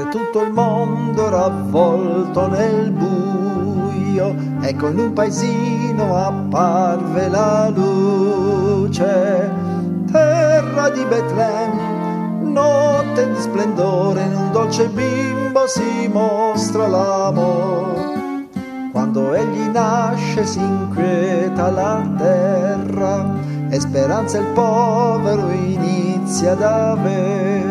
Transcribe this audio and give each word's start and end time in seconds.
mentre 0.00 0.08
tutto 0.08 0.42
il 0.42 0.52
mondo 0.52 1.26
era 1.26 1.44
avvolto 1.44 2.48
nel 2.48 2.90
buio, 2.90 4.34
ecco 4.60 4.88
in 4.88 4.98
un 4.98 5.12
paesino 5.12 6.16
apparve 6.16 7.28
la 7.28 7.68
luce, 7.68 9.52
terra 10.10 10.88
di 10.90 11.04
Betlemme, 11.04 12.50
notte 12.50 13.30
di 13.30 13.40
splendore, 13.40 14.22
in 14.22 14.34
un 14.34 14.52
dolce 14.52 14.88
bimbo 14.88 15.66
si 15.66 16.08
mostra 16.10 16.86
l'amore. 16.86 18.08
Quando 18.92 19.34
egli 19.34 19.68
nasce 19.68 20.44
si 20.46 20.58
inquieta 20.58 21.70
la 21.70 22.02
terra 22.16 23.24
e 23.68 23.78
speranza 23.78 24.38
il 24.38 24.46
povero 24.46 25.50
inizia 25.50 26.52
ad 26.52 26.62
avere. 26.62 27.69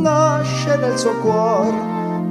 Nasce 0.00 0.76
nel 0.76 0.98
suo 0.98 1.14
cuore 1.16 1.76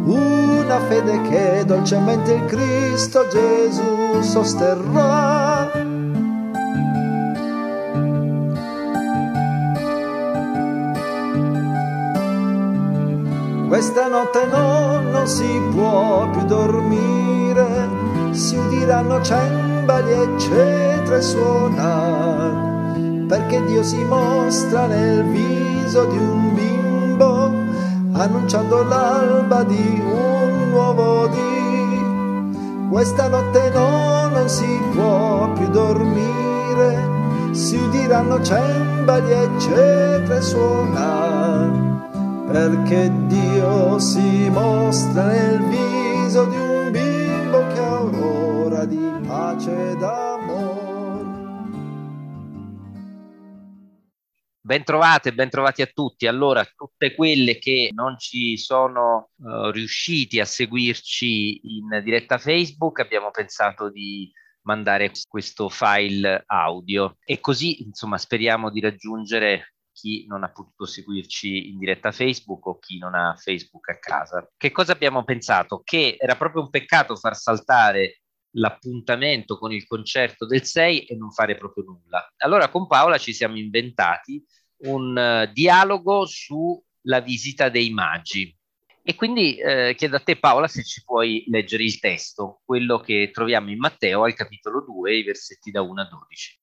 una 0.06 0.80
fede 0.88 1.22
che 1.30 1.64
dolcemente 1.66 2.34
il 2.34 2.46
Cristo 2.46 3.28
Gesù 3.28 4.22
sosterrà. 4.22 5.72
Questa 13.68 14.08
notte 14.08 14.46
no, 14.52 15.00
non 15.12 15.28
si 15.28 15.62
può 15.72 16.28
più 16.32 16.44
dormire, 16.46 17.88
si 18.32 18.58
udiranno 18.58 19.22
cembali 19.22 20.12
e 20.12 20.28
cetre 20.40 21.22
suonare, 21.22 22.52
perché 23.28 23.64
Dio 23.66 23.84
si 23.84 24.04
mostra 24.04 24.88
nel 24.88 25.24
viso 25.26 26.06
di 26.06 26.18
un 26.18 26.54
bimbo, 26.56 26.79
annunciando 28.20 28.84
l'alba 28.84 29.64
di 29.64 30.02
un 30.04 30.70
nuovo 30.70 31.28
dì. 31.28 32.88
Questa 32.90 33.28
notte 33.28 33.70
no, 33.72 34.28
non 34.28 34.50
si 34.50 34.80
può 34.94 35.52
più 35.54 35.68
dormire, 35.70 37.52
si 37.52 37.76
udiranno 37.78 38.42
cembali 38.42 39.32
e 39.32 39.50
cetre 39.58 40.42
suonare 40.42 41.90
perché 42.52 43.12
Dio 43.28 44.00
si 44.00 44.50
mostra 44.50 45.28
nel 45.28 45.60
viso 45.66 46.46
di 46.46 46.56
un 46.56 46.92
bimbo 46.92 47.64
che 47.74 47.80
ha 47.80 47.96
aurora 47.98 48.86
di 48.86 49.00
pace 49.28 49.92
ed 49.92 50.02
Bentrovate, 54.70 55.34
bentrovati 55.34 55.82
a 55.82 55.90
tutti. 55.92 56.28
Allora, 56.28 56.64
tutte 56.64 57.16
quelle 57.16 57.58
che 57.58 57.90
non 57.92 58.20
ci 58.20 58.56
sono 58.56 59.32
uh, 59.38 59.72
riusciti 59.72 60.40
a 60.40 60.46
seguirci 60.46 61.78
in 61.78 62.00
diretta 62.04 62.38
Facebook, 62.38 63.00
abbiamo 63.00 63.32
pensato 63.32 63.90
di 63.90 64.32
mandare 64.68 65.12
questo 65.28 65.70
file 65.70 66.44
audio 66.46 67.18
e 67.24 67.40
così, 67.40 67.82
insomma, 67.82 68.20
speriamo 68.20 68.70
di 68.70 68.80
raggiungere 68.80 69.74
chi 69.92 70.28
non 70.28 70.44
ha 70.44 70.52
potuto 70.52 70.86
seguirci 70.86 71.72
in 71.72 71.80
diretta 71.80 72.12
Facebook 72.12 72.64
o 72.68 72.78
chi 72.78 73.00
non 73.00 73.16
ha 73.16 73.36
Facebook 73.40 73.90
a 73.90 73.98
casa. 73.98 74.48
Che 74.56 74.70
cosa 74.70 74.92
abbiamo 74.92 75.24
pensato? 75.24 75.82
Che 75.84 76.16
era 76.20 76.36
proprio 76.36 76.62
un 76.62 76.70
peccato 76.70 77.16
far 77.16 77.36
saltare 77.36 78.20
l'appuntamento 78.52 79.58
con 79.58 79.72
il 79.72 79.86
concerto 79.88 80.46
del 80.46 80.64
6 80.64 81.06
e 81.06 81.16
non 81.16 81.32
fare 81.32 81.58
proprio 81.58 81.86
nulla. 81.86 82.32
Allora 82.38 82.70
con 82.70 82.86
Paola 82.86 83.18
ci 83.18 83.34
siamo 83.34 83.58
inventati 83.58 84.44
un 84.84 85.16
uh, 85.16 85.52
dialogo 85.52 86.26
sulla 86.26 87.20
visita 87.24 87.70
dei 87.70 87.92
magi. 87.92 88.56
E 89.02 89.16
quindi 89.16 89.56
eh, 89.58 89.96
chiedo 89.98 90.18
a 90.18 90.20
te 90.20 90.38
Paola 90.38 90.68
se 90.68 90.84
ci 90.84 91.04
puoi 91.04 91.44
leggere 91.48 91.84
il 91.84 91.98
testo, 92.00 92.62
quello 92.64 93.00
che 93.00 93.32
troviamo 93.34 93.72
in 93.72 93.80
Matteo 93.80 94.24
al 94.24 94.36
capitolo 94.36 94.84
2, 94.86 95.16
i 95.16 95.24
versetti 95.24 95.72
da 95.72 95.82
1 95.82 96.02
a 96.02 96.06
12. 96.06 96.60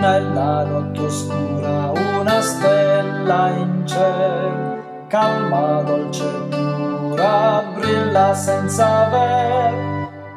nella 0.00 0.64
notte 0.64 1.00
oscura 1.00 1.90
una 1.90 2.40
stella 2.40 3.50
in 3.50 3.86
cielo, 3.86 5.06
calma, 5.08 5.82
dolce 5.82 6.24
pura, 6.48 7.62
brilla 7.74 8.34
senza 8.34 9.08
ver, 9.10 9.89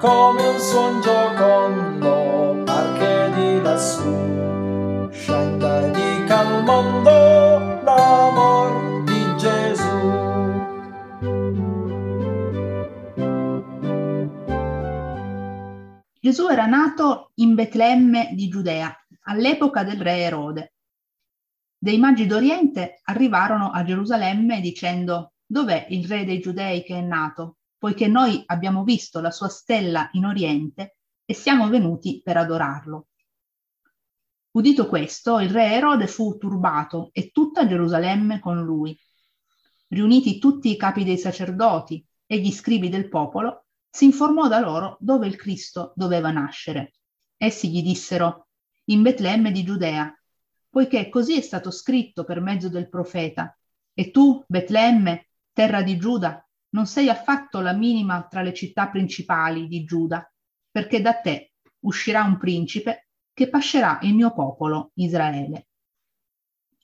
come 0.04 0.46
un 0.46 0.60
suon 0.60 1.00
giocondo, 1.00 2.62
par 2.66 2.98
che 2.98 3.32
di 3.36 3.62
lassù 3.62 5.10
scenda 5.10 5.80
e 5.80 5.92
dica 5.92 6.40
al 6.40 6.64
mondo 6.66 7.10
l'amor 7.84 9.04
di 9.06 9.38
Gesù. 9.38 10.02
Gesù 16.20 16.48
era 16.50 16.66
nato 16.66 17.32
in 17.36 17.56
Betlemme 17.56 18.32
di 18.34 18.50
Giudea, 18.50 18.94
all'epoca 19.28 19.86
del 19.86 20.02
re 20.02 20.18
Erode. 20.18 20.74
Dei 21.78 21.98
magi 21.98 22.26
d'Oriente 22.26 23.00
arrivarono 23.04 23.72
a 23.72 23.86
Gerusalemme 23.86 24.60
dicendo 24.60 25.36
Dov'è 25.46 25.86
il 25.92 26.06
re 26.10 26.26
dei 26.26 26.42
giudei 26.42 26.84
che 26.84 26.98
è 26.98 27.02
nato? 27.02 27.60
Poiché 27.84 28.08
noi 28.08 28.42
abbiamo 28.46 28.86
visto 28.86 29.20
la 29.20 29.30
sua 29.30 29.50
stella 29.50 30.08
in 30.14 30.24
Oriente 30.24 31.00
e 31.26 31.34
siamo 31.34 31.68
venuti 31.68 32.22
per 32.24 32.38
adorarlo. 32.38 33.10
Udito 34.52 34.88
questo, 34.88 35.42
il 35.42 35.50
re 35.50 35.74
Erode 35.74 36.08
fu 36.08 36.38
turbato 36.38 37.10
e 37.12 37.32
tutta 37.32 37.68
Gerusalemme 37.68 38.40
con 38.40 38.64
lui. 38.64 38.98
Riuniti 39.90 40.40
tutti 40.40 40.72
i 40.72 40.78
capi 40.78 41.04
dei 41.04 41.18
sacerdoti 41.18 42.08
e 42.26 42.40
gli 42.40 42.54
scribi 42.54 42.88
del 42.88 43.10
popolo, 43.10 43.66
si 43.90 44.06
informò 44.06 44.48
da 44.48 44.60
loro 44.60 44.96
dove 45.02 45.28
il 45.28 45.36
Cristo 45.36 45.92
doveva 45.94 46.32
nascere. 46.32 46.94
Essi 47.36 47.70
gli 47.70 47.84
dissero, 47.84 48.48
in 48.86 49.02
Betlemme 49.02 49.52
di 49.52 49.66
Giudea, 49.66 50.10
poiché 50.70 51.10
così 51.10 51.36
è 51.36 51.42
stato 51.42 51.70
scritto 51.70 52.24
per 52.24 52.40
mezzo 52.40 52.70
del 52.70 52.88
profeta. 52.88 53.54
E 53.94 54.10
tu, 54.10 54.42
Betlemme, 54.48 55.28
terra 55.52 55.84
di 55.84 55.98
Giuda, 55.98 56.43
non 56.74 56.86
sei 56.86 57.10
affatto 57.10 57.60
la 57.60 57.74
minima 57.74 58.28
tra 58.28 58.42
le 58.42 58.54
città 58.54 58.90
principali 58.90 59.68
di 59.68 59.84
Giuda, 59.84 60.30
perché 60.70 61.02
da 61.02 61.14
te 61.16 61.54
uscirà 61.82 62.24
un 62.24 62.38
principe 62.38 63.10
che 63.34 63.50
pascerà 63.50 64.00
il 64.02 64.14
mio 64.14 64.34
popolo 64.34 64.92
Israele. 64.96 65.68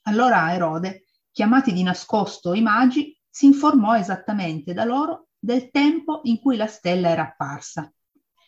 Allora 0.02 0.52
Erode, 0.52 1.06
chiamati 1.30 1.72
di 1.72 1.82
nascosto 1.82 2.54
i 2.54 2.62
magi, 2.62 3.16
si 3.28 3.46
informò 3.46 3.96
esattamente 3.96 4.72
da 4.72 4.84
loro 4.84 5.28
del 5.38 5.70
tempo 5.70 6.20
in 6.24 6.40
cui 6.40 6.56
la 6.56 6.66
stella 6.66 7.10
era 7.10 7.22
apparsa 7.22 7.92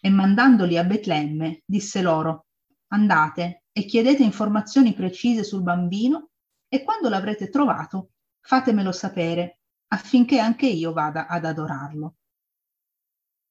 e 0.00 0.10
mandandoli 0.10 0.76
a 0.76 0.84
Betlemme 0.84 1.62
disse 1.64 2.02
loro 2.02 2.46
andate 2.88 3.64
e 3.72 3.84
chiedete 3.84 4.22
informazioni 4.22 4.92
precise 4.92 5.44
sul 5.44 5.62
bambino 5.62 6.30
e 6.68 6.82
quando 6.82 7.08
l'avrete 7.08 7.48
trovato 7.48 8.10
fatemelo 8.40 8.92
sapere 8.92 9.60
affinché 9.92 10.38
anche 10.38 10.66
io 10.66 10.92
vada 10.92 11.26
ad 11.26 11.44
adorarlo. 11.44 12.16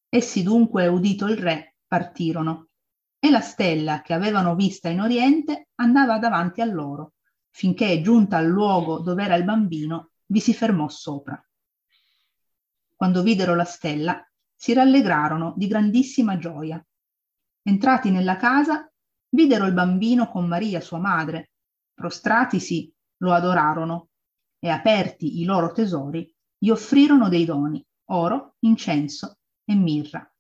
Essi 0.10 0.44
dunque, 0.44 0.88
udito 0.88 1.28
il 1.28 1.38
re, 1.38 1.76
partirono 1.88 2.70
e 3.20 3.30
la 3.30 3.42
stella 3.42 4.02
che 4.02 4.14
avevano 4.14 4.56
vista 4.56 4.90
in 4.90 5.02
oriente 5.02 5.70
andava 5.76 6.18
davanti 6.18 6.62
a 6.62 6.66
loro, 6.66 7.14
finché 7.52 8.02
giunta 8.02 8.38
al 8.38 8.48
luogo 8.48 9.00
dove 9.00 9.24
era 9.24 9.36
il 9.36 9.44
bambino 9.44 10.12
vi 10.26 10.40
si 10.40 10.54
fermò 10.54 10.88
sopra. 10.90 11.40
Quando 12.96 13.22
videro 13.22 13.54
la 13.54 13.64
stella 13.64 14.28
si 14.56 14.74
rallegrarono 14.74 15.54
di 15.56 15.68
grandissima 15.68 16.38
gioia. 16.38 16.84
Entrati 17.64 18.10
nella 18.10 18.38
casa 18.38 18.92
videro 19.30 19.66
il 19.66 19.74
bambino 19.74 20.30
con 20.30 20.48
Maria, 20.48 20.82
sua 20.82 21.00
madre. 21.00 21.52
Prostratisi 21.94 22.92
lo 23.18 23.34
adorarono 23.34 24.11
e 24.64 24.70
aperti 24.70 25.42
i 25.42 25.44
loro 25.44 25.72
tesori 25.72 26.32
gli 26.56 26.70
offrirono 26.70 27.30
dei 27.30 27.46
doni, 27.46 27.84
oro, 28.12 28.58
incenso 28.60 29.40
e 29.66 29.74
mirra. 29.74 30.32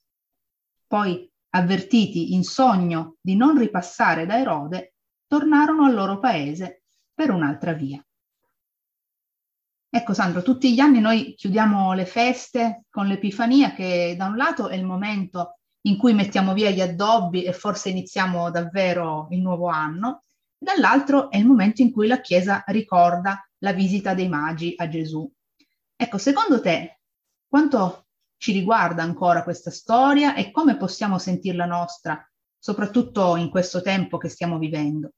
Poi, 0.85 1.27
avvertiti 1.53 2.33
in 2.33 2.43
sogno 2.43 3.17
di 3.19 3.35
non 3.35 3.57
ripassare 3.57 4.27
da 4.27 4.37
Erode, 4.37 4.93
tornarono 5.25 5.85
al 5.85 5.95
loro 5.95 6.19
paese 6.19 6.83
per 7.13 7.31
un'altra 7.31 7.73
via. 7.73 8.05
Ecco 9.89 10.13
Sandro, 10.13 10.43
tutti 10.43 10.73
gli 10.73 10.79
anni 10.79 10.99
noi 10.99 11.33
chiudiamo 11.33 11.93
le 11.93 12.05
feste 12.05 12.83
con 12.89 13.07
l'Epifania 13.07 13.73
che 13.73 14.15
da 14.17 14.27
un 14.27 14.37
lato 14.37 14.69
è 14.69 14.75
il 14.75 14.85
momento 14.85 15.57
in 15.87 15.97
cui 15.97 16.13
mettiamo 16.13 16.53
via 16.53 16.69
gli 16.69 16.79
addobbi 16.79 17.43
e 17.43 17.53
forse 17.53 17.89
iniziamo 17.89 18.51
davvero 18.51 19.27
il 19.31 19.41
nuovo 19.41 19.67
anno, 19.67 20.25
dall'altro 20.57 21.31
è 21.31 21.37
il 21.37 21.45
momento 21.45 21.81
in 21.81 21.91
cui 21.91 22.07
la 22.07 22.21
Chiesa 22.21 22.63
ricorda 22.67 23.43
la 23.61 23.73
visita 23.73 24.13
dei 24.13 24.27
magi 24.27 24.73
a 24.75 24.87
Gesù. 24.87 25.29
Ecco, 25.95 26.17
secondo 26.17 26.61
te, 26.61 27.01
quanto 27.47 28.07
ci 28.37 28.51
riguarda 28.51 29.03
ancora 29.03 29.43
questa 29.43 29.71
storia 29.71 30.35
e 30.35 30.51
come 30.51 30.77
possiamo 30.77 31.17
sentirla 31.17 31.65
nostra 31.65 32.25
soprattutto 32.57 33.35
in 33.35 33.49
questo 33.49 33.81
tempo 33.81 34.17
che 34.17 34.29
stiamo 34.29 34.57
vivendo. 34.57 35.11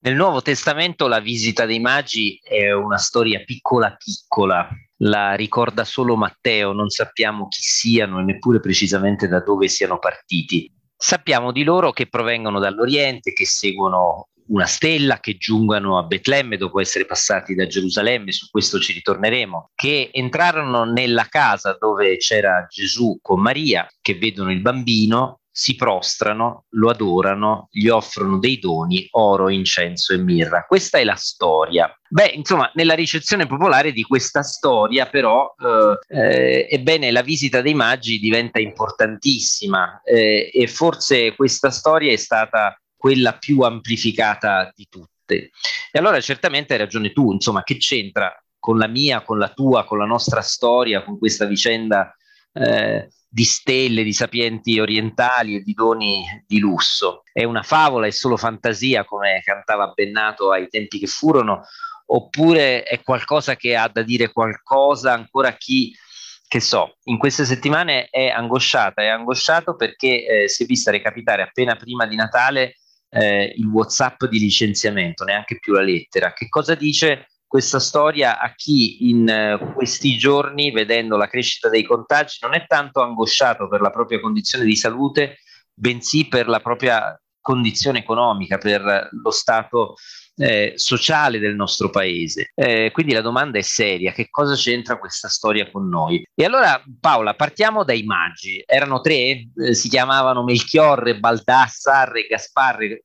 Nel 0.00 0.14
Nuovo 0.14 0.42
Testamento 0.42 1.06
la 1.06 1.20
visita 1.20 1.64
dei 1.64 1.80
magi 1.80 2.38
è 2.42 2.72
una 2.72 2.98
storia 2.98 3.42
piccola 3.42 3.94
piccola, 3.96 4.68
la 4.98 5.34
ricorda 5.34 5.84
solo 5.84 6.16
Matteo, 6.16 6.72
non 6.72 6.90
sappiamo 6.90 7.48
chi 7.48 7.62
siano 7.62 8.20
e 8.20 8.24
neppure 8.24 8.60
precisamente 8.60 9.28
da 9.28 9.40
dove 9.40 9.68
siano 9.68 9.98
partiti. 9.98 10.70
Sappiamo 10.94 11.52
di 11.52 11.64
loro 11.64 11.92
che 11.92 12.06
provengono 12.06 12.58
dall'Oriente, 12.60 13.32
che 13.32 13.46
seguono 13.46 14.28
una 14.48 14.66
stella, 14.66 15.20
che 15.20 15.36
giungano 15.36 15.98
a 15.98 16.02
Betlemme 16.02 16.56
dopo 16.56 16.80
essere 16.80 17.06
passati 17.06 17.54
da 17.54 17.66
Gerusalemme, 17.66 18.32
su 18.32 18.48
questo 18.50 18.78
ci 18.78 18.92
ritorneremo, 18.92 19.70
che 19.74 20.10
entrarono 20.12 20.84
nella 20.84 21.26
casa 21.28 21.76
dove 21.78 22.16
c'era 22.18 22.66
Gesù 22.68 23.18
con 23.20 23.40
Maria, 23.40 23.86
che 24.00 24.16
vedono 24.16 24.50
il 24.50 24.60
bambino 24.60 25.40
si 25.56 25.76
prostrano, 25.76 26.64
lo 26.70 26.90
adorano, 26.90 27.68
gli 27.70 27.86
offrono 27.86 28.40
dei 28.40 28.58
doni, 28.58 29.06
oro, 29.12 29.48
incenso 29.48 30.12
e 30.12 30.16
mirra. 30.16 30.64
Questa 30.66 30.98
è 30.98 31.04
la 31.04 31.14
storia. 31.14 31.88
Beh, 32.08 32.32
insomma, 32.34 32.68
nella 32.74 32.94
ricezione 32.94 33.46
popolare 33.46 33.92
di 33.92 34.02
questa 34.02 34.42
storia, 34.42 35.06
però, 35.06 35.54
eh, 35.56 35.98
eh, 36.08 36.66
ebbene, 36.68 37.12
la 37.12 37.22
visita 37.22 37.60
dei 37.60 37.74
magi 37.74 38.18
diventa 38.18 38.58
importantissima 38.58 40.00
eh, 40.02 40.50
e 40.52 40.66
forse 40.66 41.36
questa 41.36 41.70
storia 41.70 42.10
è 42.10 42.16
stata 42.16 42.76
quella 43.04 43.36
più 43.36 43.60
amplificata 43.60 44.72
di 44.74 44.86
tutte. 44.88 45.50
E 45.92 45.98
allora 45.98 46.18
certamente 46.22 46.72
hai 46.72 46.78
ragione 46.78 47.12
tu, 47.12 47.32
insomma, 47.32 47.62
che 47.62 47.76
c'entra 47.76 48.34
con 48.58 48.78
la 48.78 48.86
mia, 48.86 49.20
con 49.20 49.36
la 49.36 49.50
tua, 49.50 49.84
con 49.84 49.98
la 49.98 50.06
nostra 50.06 50.40
storia, 50.40 51.04
con 51.04 51.18
questa 51.18 51.44
vicenda 51.44 52.16
eh, 52.54 53.10
di 53.28 53.44
stelle, 53.44 54.04
di 54.04 54.14
sapienti 54.14 54.80
orientali 54.80 55.56
e 55.56 55.60
di 55.60 55.74
doni 55.74 56.24
di 56.46 56.58
lusso. 56.58 57.24
È 57.30 57.44
una 57.44 57.62
favola, 57.62 58.06
è 58.06 58.10
solo 58.10 58.38
fantasia, 58.38 59.04
come 59.04 59.42
cantava 59.44 59.92
Bennato 59.94 60.50
ai 60.50 60.68
tempi 60.68 60.98
che 60.98 61.06
furono, 61.06 61.60
oppure 62.06 62.84
è 62.84 63.02
qualcosa 63.02 63.54
che 63.54 63.76
ha 63.76 63.86
da 63.86 64.00
dire 64.00 64.32
qualcosa 64.32 65.12
ancora 65.12 65.48
a 65.48 65.56
chi 65.58 65.94
che 66.48 66.60
so, 66.60 66.96
in 67.04 67.18
queste 67.18 67.44
settimane 67.44 68.06
è 68.08 68.28
angosciata, 68.28 69.02
è 69.02 69.08
angosciato 69.08 69.76
perché 69.76 70.24
eh, 70.24 70.48
si 70.48 70.62
è 70.62 70.66
vista 70.66 70.90
recapitare 70.90 71.42
appena 71.42 71.76
prima 71.76 72.06
di 72.06 72.16
Natale 72.16 72.76
eh, 73.14 73.54
il 73.56 73.66
WhatsApp 73.66 74.24
di 74.24 74.38
licenziamento, 74.38 75.24
neanche 75.24 75.58
più 75.58 75.72
la 75.72 75.82
lettera. 75.82 76.32
Che 76.32 76.48
cosa 76.48 76.74
dice 76.74 77.28
questa 77.46 77.78
storia 77.78 78.40
a 78.40 78.52
chi 78.54 79.08
in 79.08 79.58
uh, 79.60 79.72
questi 79.74 80.18
giorni, 80.18 80.72
vedendo 80.72 81.16
la 81.16 81.28
crescita 81.28 81.68
dei 81.68 81.84
contagi, 81.84 82.38
non 82.42 82.54
è 82.54 82.66
tanto 82.66 83.00
angosciato 83.00 83.68
per 83.68 83.80
la 83.80 83.90
propria 83.90 84.18
condizione 84.18 84.64
di 84.64 84.74
salute, 84.74 85.36
bensì 85.72 86.26
per 86.26 86.48
la 86.48 86.58
propria 86.58 87.16
condizione 87.44 87.98
economica, 87.98 88.56
per 88.56 89.10
lo 89.12 89.30
stato 89.30 89.96
eh, 90.36 90.72
sociale 90.76 91.38
del 91.38 91.54
nostro 91.54 91.90
paese. 91.90 92.52
Eh, 92.54 92.90
quindi 92.90 93.12
la 93.12 93.20
domanda 93.20 93.58
è 93.58 93.62
seria, 93.62 94.12
che 94.12 94.30
cosa 94.30 94.54
c'entra 94.54 94.98
questa 94.98 95.28
storia 95.28 95.70
con 95.70 95.86
noi? 95.90 96.26
E 96.34 96.44
allora 96.44 96.82
Paola, 96.98 97.34
partiamo 97.34 97.84
dai 97.84 98.02
magi, 98.02 98.62
erano 98.64 99.02
tre, 99.02 99.46
eh, 99.54 99.74
si 99.74 99.90
chiamavano 99.90 100.42
Melchiorre, 100.42 101.18
Baldassarre, 101.18 102.26
Gasparre, 102.26 103.04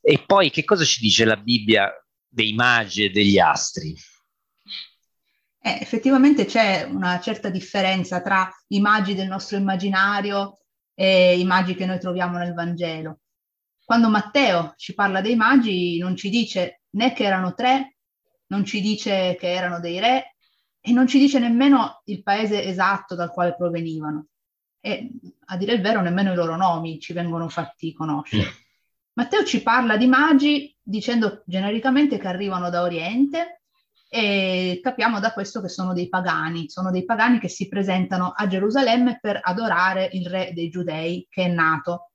e 0.00 0.22
poi 0.24 0.50
che 0.50 0.62
cosa 0.64 0.84
ci 0.84 1.00
dice 1.00 1.24
la 1.24 1.36
Bibbia 1.36 1.92
dei 2.28 2.52
magi 2.52 3.04
e 3.04 3.10
degli 3.10 3.38
astri. 3.38 3.92
Eh, 5.62 5.78
effettivamente 5.80 6.44
c'è 6.44 6.86
una 6.88 7.18
certa 7.18 7.50
differenza 7.50 8.22
tra 8.22 8.48
i 8.68 8.80
magi 8.80 9.14
del 9.16 9.26
nostro 9.26 9.58
immaginario 9.58 10.60
e 10.94 11.36
i 11.38 11.44
magi 11.44 11.74
che 11.74 11.86
noi 11.86 11.98
troviamo 11.98 12.38
nel 12.38 12.54
Vangelo. 12.54 13.18
Quando 13.90 14.08
Matteo 14.08 14.74
ci 14.76 14.94
parla 14.94 15.20
dei 15.20 15.34
magi 15.34 15.98
non 15.98 16.14
ci 16.14 16.30
dice 16.30 16.82
né 16.90 17.12
che 17.12 17.24
erano 17.24 17.54
tre, 17.54 17.96
non 18.46 18.64
ci 18.64 18.80
dice 18.80 19.34
che 19.36 19.50
erano 19.52 19.80
dei 19.80 19.98
re 19.98 20.36
e 20.78 20.92
non 20.92 21.08
ci 21.08 21.18
dice 21.18 21.40
nemmeno 21.40 22.00
il 22.04 22.22
paese 22.22 22.62
esatto 22.62 23.16
dal 23.16 23.32
quale 23.32 23.56
provenivano. 23.56 24.28
E 24.78 25.10
a 25.46 25.56
dire 25.56 25.72
il 25.72 25.80
vero 25.80 26.02
nemmeno 26.02 26.30
i 26.30 26.36
loro 26.36 26.54
nomi 26.54 27.00
ci 27.00 27.12
vengono 27.12 27.48
fatti 27.48 27.92
conoscere. 27.92 28.44
Mm. 28.44 29.10
Matteo 29.14 29.42
ci 29.42 29.60
parla 29.60 29.96
di 29.96 30.06
magi 30.06 30.72
dicendo 30.80 31.42
genericamente 31.44 32.16
che 32.16 32.28
arrivano 32.28 32.70
da 32.70 32.82
Oriente 32.82 33.62
e 34.08 34.78
capiamo 34.80 35.18
da 35.18 35.32
questo 35.32 35.60
che 35.60 35.68
sono 35.68 35.94
dei 35.94 36.08
pagani, 36.08 36.68
sono 36.68 36.92
dei 36.92 37.04
pagani 37.04 37.40
che 37.40 37.48
si 37.48 37.66
presentano 37.66 38.32
a 38.36 38.46
Gerusalemme 38.46 39.18
per 39.20 39.40
adorare 39.42 40.08
il 40.12 40.28
re 40.28 40.52
dei 40.54 40.70
giudei 40.70 41.26
che 41.28 41.46
è 41.46 41.48
nato. 41.48 42.09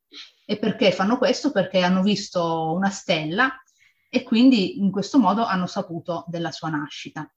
E 0.46 0.58
perché 0.58 0.92
fanno 0.92 1.18
questo? 1.18 1.52
Perché 1.52 1.82
hanno 1.82 2.04
visto 2.04 2.72
una 2.74 2.90
stella 2.90 3.52
e 4.10 4.24
quindi 4.24 4.80
in 4.80 4.92
questo 4.92 5.20
modo 5.20 5.44
hanno 5.44 5.66
saputo 5.66 6.24
della 6.28 6.52
sua 6.52 6.70
nascita. 6.70 7.30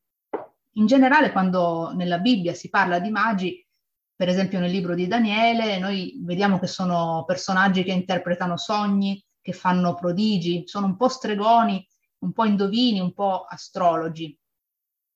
In 0.73 0.87
generale, 0.87 1.33
quando 1.33 1.93
nella 1.95 2.19
Bibbia 2.19 2.55
si 2.55 2.69
parla 2.69 3.01
di 3.01 3.11
magi, 3.11 3.67
per 4.15 4.29
esempio 4.29 4.61
nel 4.61 4.71
libro 4.71 4.95
di 4.95 5.07
Daniele, 5.07 5.79
noi 5.79 6.21
vediamo 6.23 6.59
che 6.59 6.67
sono 6.67 7.25
personaggi 7.27 7.83
che 7.83 7.93
interpretano 7.93 8.57
sogni, 8.57 9.25
che 9.41 9.53
fanno 9.53 9.95
prodigi, 9.95 10.65
sono 10.67 10.87
un 10.87 10.97
po' 10.97 11.09
stregoni, 11.09 11.85
un 12.19 12.33
po' 12.33 12.45
indovini, 12.45 13.01
un 13.01 13.13
po' 13.13 13.45
astrologi. 13.49 14.39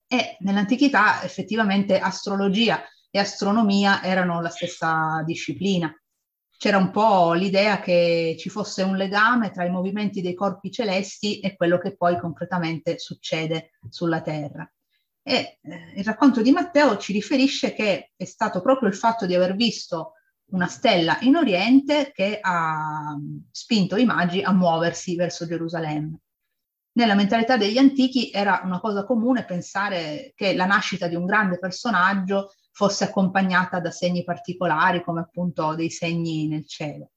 E 0.06 0.36
nell'antichità 0.40 1.22
effettivamente 1.22 1.98
astrologia 1.98 2.82
e 3.10 3.18
astronomia 3.18 4.02
erano 4.02 4.40
la 4.40 4.48
stessa 4.48 5.22
disciplina. 5.24 5.94
C'era 6.62 6.76
un 6.76 6.92
po' 6.92 7.32
l'idea 7.32 7.80
che 7.80 8.36
ci 8.38 8.48
fosse 8.48 8.84
un 8.84 8.94
legame 8.94 9.50
tra 9.50 9.64
i 9.64 9.68
movimenti 9.68 10.20
dei 10.20 10.32
corpi 10.32 10.70
celesti 10.70 11.40
e 11.40 11.56
quello 11.56 11.76
che 11.76 11.96
poi 11.96 12.16
concretamente 12.20 13.00
succede 13.00 13.72
sulla 13.90 14.20
Terra. 14.20 14.72
E 15.24 15.58
eh, 15.60 15.92
il 15.96 16.04
racconto 16.04 16.40
di 16.40 16.52
Matteo 16.52 16.98
ci 16.98 17.12
riferisce 17.12 17.74
che 17.74 18.12
è 18.14 18.24
stato 18.24 18.62
proprio 18.62 18.88
il 18.88 18.94
fatto 18.94 19.26
di 19.26 19.34
aver 19.34 19.56
visto 19.56 20.12
una 20.52 20.68
stella 20.68 21.18
in 21.22 21.34
Oriente 21.34 22.12
che 22.14 22.38
ha 22.40 23.18
spinto 23.50 23.96
i 23.96 24.04
magi 24.04 24.40
a 24.40 24.52
muoversi 24.52 25.16
verso 25.16 25.48
Gerusalemme. 25.48 26.20
Nella 26.92 27.16
mentalità 27.16 27.56
degli 27.56 27.78
antichi 27.78 28.30
era 28.30 28.60
una 28.62 28.78
cosa 28.78 29.04
comune 29.04 29.44
pensare 29.44 30.32
che 30.36 30.54
la 30.54 30.66
nascita 30.66 31.08
di 31.08 31.16
un 31.16 31.26
grande 31.26 31.58
personaggio 31.58 32.52
fosse 32.72 33.05
accompagnata 33.05 33.79
da 33.81 33.91
segni 33.91 34.24
particolari, 34.24 35.02
come 35.05 35.20
appunto 35.20 35.74
dei 35.74 35.91
segni 35.91 36.48
nel 36.48 36.67
cielo. 36.67 37.10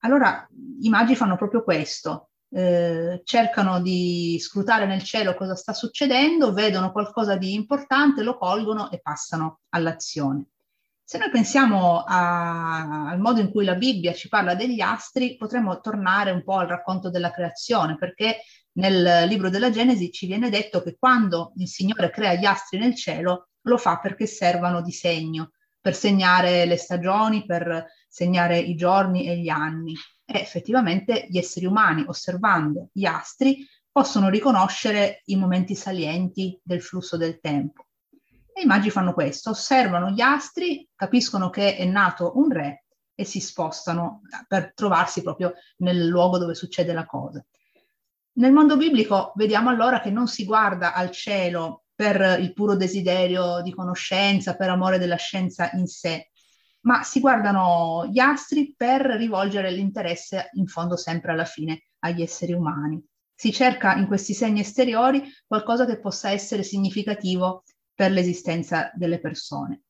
Allora 0.00 0.46
i 0.80 0.88
magi 0.88 1.16
fanno 1.16 1.36
proprio 1.36 1.62
questo, 1.62 2.30
eh, 2.50 3.22
cercano 3.24 3.80
di 3.80 4.38
scrutare 4.38 4.86
nel 4.86 5.02
cielo 5.02 5.34
cosa 5.34 5.54
sta 5.54 5.72
succedendo, 5.72 6.52
vedono 6.52 6.92
qualcosa 6.92 7.36
di 7.36 7.54
importante, 7.54 8.22
lo 8.22 8.36
colgono 8.36 8.90
e 8.90 9.00
passano 9.00 9.60
all'azione. 9.70 10.48
Se 11.04 11.18
noi 11.18 11.30
pensiamo 11.30 12.04
a, 12.06 13.08
al 13.08 13.18
modo 13.20 13.40
in 13.40 13.50
cui 13.50 13.64
la 13.64 13.74
Bibbia 13.74 14.12
ci 14.12 14.28
parla 14.28 14.54
degli 14.54 14.80
astri, 14.80 15.36
potremmo 15.36 15.80
tornare 15.80 16.30
un 16.30 16.42
po' 16.42 16.58
al 16.58 16.68
racconto 16.68 17.10
della 17.10 17.30
creazione, 17.30 17.96
perché 17.96 18.42
nel 18.74 19.28
libro 19.28 19.50
della 19.50 19.70
Genesi 19.70 20.10
ci 20.10 20.26
viene 20.26 20.48
detto 20.48 20.82
che 20.82 20.96
quando 20.98 21.52
il 21.56 21.68
Signore 21.68 22.10
crea 22.10 22.34
gli 22.34 22.44
astri 22.44 22.78
nel 22.78 22.94
cielo, 22.94 23.48
lo 23.62 23.76
fa 23.76 23.98
perché 23.98 24.26
servano 24.26 24.82
di 24.82 24.92
segno, 24.92 25.52
per 25.80 25.94
segnare 25.94 26.64
le 26.64 26.76
stagioni, 26.76 27.44
per 27.44 27.86
segnare 28.08 28.58
i 28.58 28.74
giorni 28.74 29.26
e 29.26 29.38
gli 29.38 29.48
anni. 29.48 29.94
E 30.24 30.40
effettivamente 30.40 31.26
gli 31.28 31.38
esseri 31.38 31.66
umani, 31.66 32.04
osservando 32.06 32.88
gli 32.92 33.04
astri, 33.04 33.66
possono 33.90 34.30
riconoscere 34.30 35.20
i 35.26 35.36
momenti 35.36 35.74
salienti 35.74 36.58
del 36.62 36.80
flusso 36.80 37.16
del 37.16 37.40
tempo. 37.40 37.86
E 38.54 38.62
i 38.62 38.66
magi 38.66 38.90
fanno 38.90 39.12
questo, 39.12 39.50
osservano 39.50 40.10
gli 40.10 40.20
astri, 40.20 40.88
capiscono 40.94 41.50
che 41.50 41.76
è 41.76 41.84
nato 41.84 42.32
un 42.36 42.50
re 42.50 42.84
e 43.14 43.24
si 43.24 43.40
spostano 43.40 44.22
per 44.48 44.72
trovarsi 44.74 45.22
proprio 45.22 45.54
nel 45.78 46.06
luogo 46.06 46.38
dove 46.38 46.54
succede 46.54 46.92
la 46.92 47.04
cosa. 47.04 47.44
Nel 48.34 48.52
mondo 48.52 48.78
biblico 48.78 49.32
vediamo 49.36 49.68
allora 49.68 50.00
che 50.00 50.10
non 50.10 50.26
si 50.26 50.44
guarda 50.44 50.94
al 50.94 51.10
cielo 51.10 51.84
per 51.94 52.40
il 52.40 52.54
puro 52.54 52.76
desiderio 52.76 53.60
di 53.60 53.72
conoscenza, 53.74 54.56
per 54.56 54.70
amore 54.70 54.98
della 54.98 55.16
scienza 55.16 55.70
in 55.72 55.86
sé, 55.86 56.30
ma 56.80 57.02
si 57.02 57.20
guardano 57.20 58.06
gli 58.10 58.18
astri 58.18 58.74
per 58.74 59.02
rivolgere 59.02 59.70
l'interesse 59.70 60.48
in 60.54 60.66
fondo 60.66 60.96
sempre 60.96 61.32
alla 61.32 61.44
fine 61.44 61.88
agli 62.00 62.22
esseri 62.22 62.52
umani. 62.54 63.04
Si 63.34 63.52
cerca 63.52 63.96
in 63.96 64.06
questi 64.06 64.32
segni 64.32 64.60
esteriori 64.60 65.22
qualcosa 65.46 65.84
che 65.84 66.00
possa 66.00 66.30
essere 66.30 66.62
significativo 66.62 67.64
per 67.94 68.12
l'esistenza 68.12 68.90
delle 68.94 69.20
persone. 69.20 69.82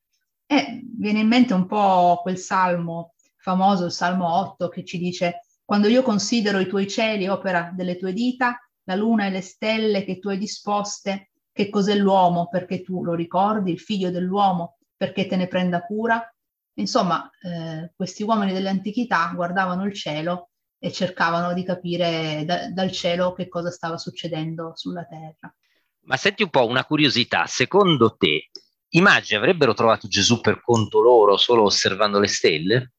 E 0.46 0.82
viene 0.99 1.20
in 1.20 1.28
mente 1.28 1.54
un 1.54 1.66
po' 1.66 2.20
quel 2.22 2.38
salmo 2.38 3.14
famoso, 3.37 3.84
il 3.84 3.92
Salmo 3.92 4.34
8, 4.34 4.68
che 4.68 4.84
ci 4.84 4.99
dice 4.99 5.40
quando 5.73 5.88
io 5.88 6.02
considero 6.02 6.59
i 6.59 6.67
tuoi 6.67 6.87
cieli, 6.87 7.29
opera 7.29 7.73
delle 7.75 7.97
tue 7.97 8.12
dita, 8.12 8.59
la 8.83 8.95
luna 8.95 9.25
e 9.25 9.31
le 9.31 9.41
stelle 9.41 10.05
che 10.05 10.19
tu 10.19 10.29
hai 10.29 10.37
disposte, 10.37 11.31
che 11.50 11.71
cos'è 11.71 11.95
l'uomo 11.95 12.50
perché 12.50 12.83
tu 12.83 13.02
lo 13.02 13.14
ricordi, 13.14 13.71
il 13.73 13.81
figlio 13.81 14.11
dell'uomo 14.11 14.76
perché 14.95 15.26
te 15.26 15.35
ne 15.37 15.49
prenda 15.49 15.81
cura. 15.81 16.31
Insomma, 16.75 17.26
eh, 17.41 17.91
questi 17.97 18.23
uomini 18.23 18.52
dell'antichità 18.52 19.33
guardavano 19.35 19.87
il 19.87 19.95
cielo 19.95 20.50
e 20.79 20.93
cercavano 20.93 21.55
di 21.55 21.64
capire 21.64 22.45
da, 22.45 22.71
dal 22.71 22.93
cielo 22.93 23.33
che 23.33 23.49
cosa 23.49 23.71
stava 23.71 23.97
succedendo 23.97 24.73
sulla 24.75 25.07
terra. 25.07 25.57
Ma 26.00 26.19
senti 26.19 26.43
un 26.43 26.50
po' 26.50 26.67
una 26.67 26.85
curiosità, 26.85 27.47
secondo 27.47 28.14
te 28.17 28.50
i 28.91 29.00
magi 29.00 29.35
avrebbero 29.35 29.73
trovato 29.73 30.07
Gesù 30.07 30.38
per 30.43 30.61
conto 30.61 31.00
loro 31.00 31.38
solo 31.38 31.62
osservando 31.62 32.19
le 32.19 32.29
stelle? 32.29 32.93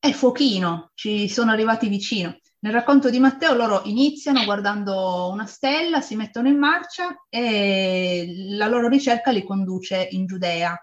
È 0.00 0.12
fuochino, 0.12 0.92
ci 0.94 1.28
sono 1.28 1.50
arrivati 1.50 1.88
vicino. 1.88 2.38
Nel 2.60 2.72
racconto 2.72 3.10
di 3.10 3.18
Matteo 3.18 3.54
loro 3.54 3.82
iniziano 3.84 4.44
guardando 4.44 5.28
una 5.28 5.46
stella, 5.46 6.00
si 6.00 6.14
mettono 6.14 6.46
in 6.46 6.56
marcia 6.56 7.26
e 7.28 8.32
la 8.50 8.68
loro 8.68 8.86
ricerca 8.86 9.32
li 9.32 9.42
conduce 9.42 10.06
in 10.12 10.26
Giudea, 10.26 10.76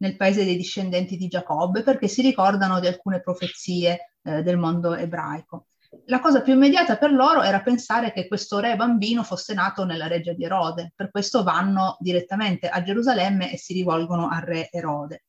nel 0.00 0.16
paese 0.16 0.44
dei 0.44 0.56
discendenti 0.56 1.16
di 1.16 1.28
Giacobbe, 1.28 1.82
perché 1.82 2.08
si 2.08 2.20
ricordano 2.20 2.78
di 2.78 2.86
alcune 2.86 3.22
profezie 3.22 4.16
eh, 4.22 4.42
del 4.42 4.58
mondo 4.58 4.94
ebraico. 4.94 5.68
La 6.04 6.20
cosa 6.20 6.42
più 6.42 6.52
immediata 6.52 6.98
per 6.98 7.10
loro 7.10 7.40
era 7.40 7.62
pensare 7.62 8.12
che 8.12 8.28
questo 8.28 8.58
re 8.58 8.76
bambino 8.76 9.22
fosse 9.22 9.54
nato 9.54 9.86
nella 9.86 10.08
reggia 10.08 10.34
di 10.34 10.44
Erode, 10.44 10.92
per 10.94 11.10
questo 11.10 11.42
vanno 11.42 11.96
direttamente 12.00 12.68
a 12.68 12.82
Gerusalemme 12.82 13.50
e 13.50 13.56
si 13.56 13.72
rivolgono 13.72 14.28
al 14.28 14.42
re 14.42 14.68
Erode. 14.70 15.22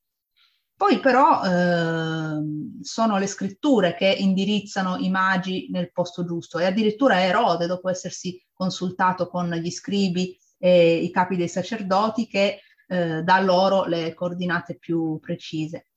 Poi 0.80 1.02
però 1.02 1.44
eh, 1.44 2.42
sono 2.84 3.18
le 3.18 3.28
scritture 3.28 3.96
che 3.96 4.08
indirizzano 4.08 4.96
i 4.96 5.10
magi 5.10 5.68
nel 5.72 5.92
posto 5.92 6.24
giusto 6.24 6.58
e 6.58 6.64
addirittura 6.64 7.22
Erode, 7.22 7.68
dopo 7.68 7.90
essersi 7.90 8.42
consultato 8.54 9.28
con 9.28 9.50
gli 9.52 9.72
scribi 9.72 10.40
e 10.58 10.96
i 10.96 11.12
capi 11.12 11.36
dei 11.36 11.50
sacerdoti, 11.50 12.28
che 12.28 12.62
eh, 12.88 13.22
dà 13.24 13.42
loro 13.42 13.84
le 13.88 14.14
coordinate 14.14 14.78
più 14.78 15.20
precise. 15.20 15.88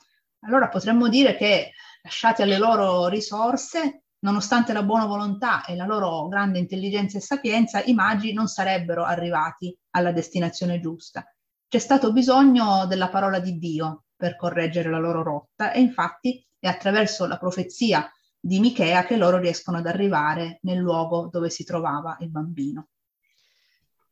Allora 0.41 0.67
potremmo 0.67 1.09
dire 1.09 1.37
che 1.37 1.75
lasciati 2.03 2.43
alle 2.43 2.59
loro 2.59 3.07
risorse, 3.07 4.07
nonostante 4.25 4.73
la 4.73 4.83
buona 4.83 5.07
volontà 5.07 5.65
e 5.65 5.77
la 5.77 5.87
loro 5.87 6.27
grande 6.27 6.59
intelligenza 6.59 7.19
e 7.19 7.21
sapienza, 7.21 7.85
i 7.85 7.95
magi 7.95 8.33
non 8.33 8.49
sarebbero 8.49 9.05
arrivati 9.05 9.73
alla 9.91 10.11
destinazione 10.11 10.81
giusta. 10.81 11.25
C'è 11.69 11.79
stato 11.79 12.13
bisogno 12.13 12.87
della 12.89 13.11
parola 13.11 13.39
di 13.39 13.59
Dio 13.59 14.07
per 14.23 14.37
correggere 14.37 14.89
la 14.89 15.01
loro 15.01 15.25
rotta 15.25 15.73
e 15.73 15.81
infatti 15.81 16.47
è 16.61 16.69
attraverso 16.69 17.27
la 17.27 17.39
profezia 17.39 18.09
di 18.39 18.61
Michea 18.61 19.05
che 19.05 19.17
loro 19.17 19.39
riescono 19.39 19.79
ad 19.79 19.87
arrivare 19.89 20.61
nel 20.63 20.79
luogo 20.79 21.29
dove 21.29 21.51
si 21.51 21.65
trovava 21.65 22.17
il 22.21 22.31
bambino. 22.31 22.87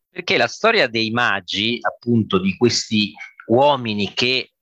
Perché 0.09 0.37
la 0.37 0.49
storia 0.49 0.89
dei 0.89 1.13
magi, 1.13 1.79
appunto, 1.81 2.41
di 2.41 2.57
questi 2.57 3.13
uomini 3.47 4.13
che 4.13 4.27
eh, 4.27 4.53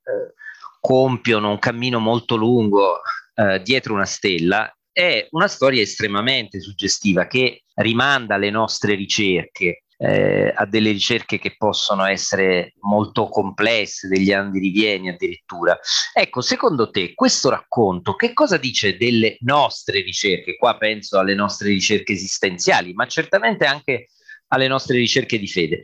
compiono 0.81 1.53
un 1.53 1.59
cammino 1.59 1.99
molto 1.99 2.37
lungo 2.37 3.01
eh, 3.35 3.63
dietro 3.63 3.95
una 3.95 4.05
stella, 4.05 4.71
è 4.93 5.29
una 5.31 5.49
storia 5.49 5.81
estremamente 5.81 6.61
suggestiva 6.61 7.27
che 7.27 7.63
rimanda 7.77 8.35
alle 8.35 8.51
nostre 8.51 8.95
ricerche, 8.95 9.85
eh, 9.99 10.53
a 10.55 10.65
delle 10.65 10.93
ricerche 10.93 11.39
che 11.39 11.57
possono 11.57 12.05
essere 12.05 12.75
molto 12.83 13.29
complesse, 13.29 14.09
degli 14.09 14.33
anni 14.33 14.61
rivieni 14.61 15.09
addirittura. 15.09 15.79
Ecco, 16.15 16.41
secondo 16.41 16.91
te 16.91 17.15
questo 17.15 17.51
racconto 17.51 18.15
che 18.15 18.33
cosa 18.33 18.57
dice 18.57 18.97
delle 18.97 19.37
nostre 19.41 20.01
ricerche? 20.01 20.57
Qua 20.57 20.77
penso 20.79 21.19
alle 21.19 21.35
nostre 21.35 21.69
ricerche 21.69 22.13
esistenziali, 22.13 22.93
ma 22.95 23.07
certamente 23.07 23.65
anche 23.65 24.09
alle 24.49 24.69
nostre 24.69 24.97
ricerche 24.97 25.39
di 25.39 25.49
fede. 25.49 25.81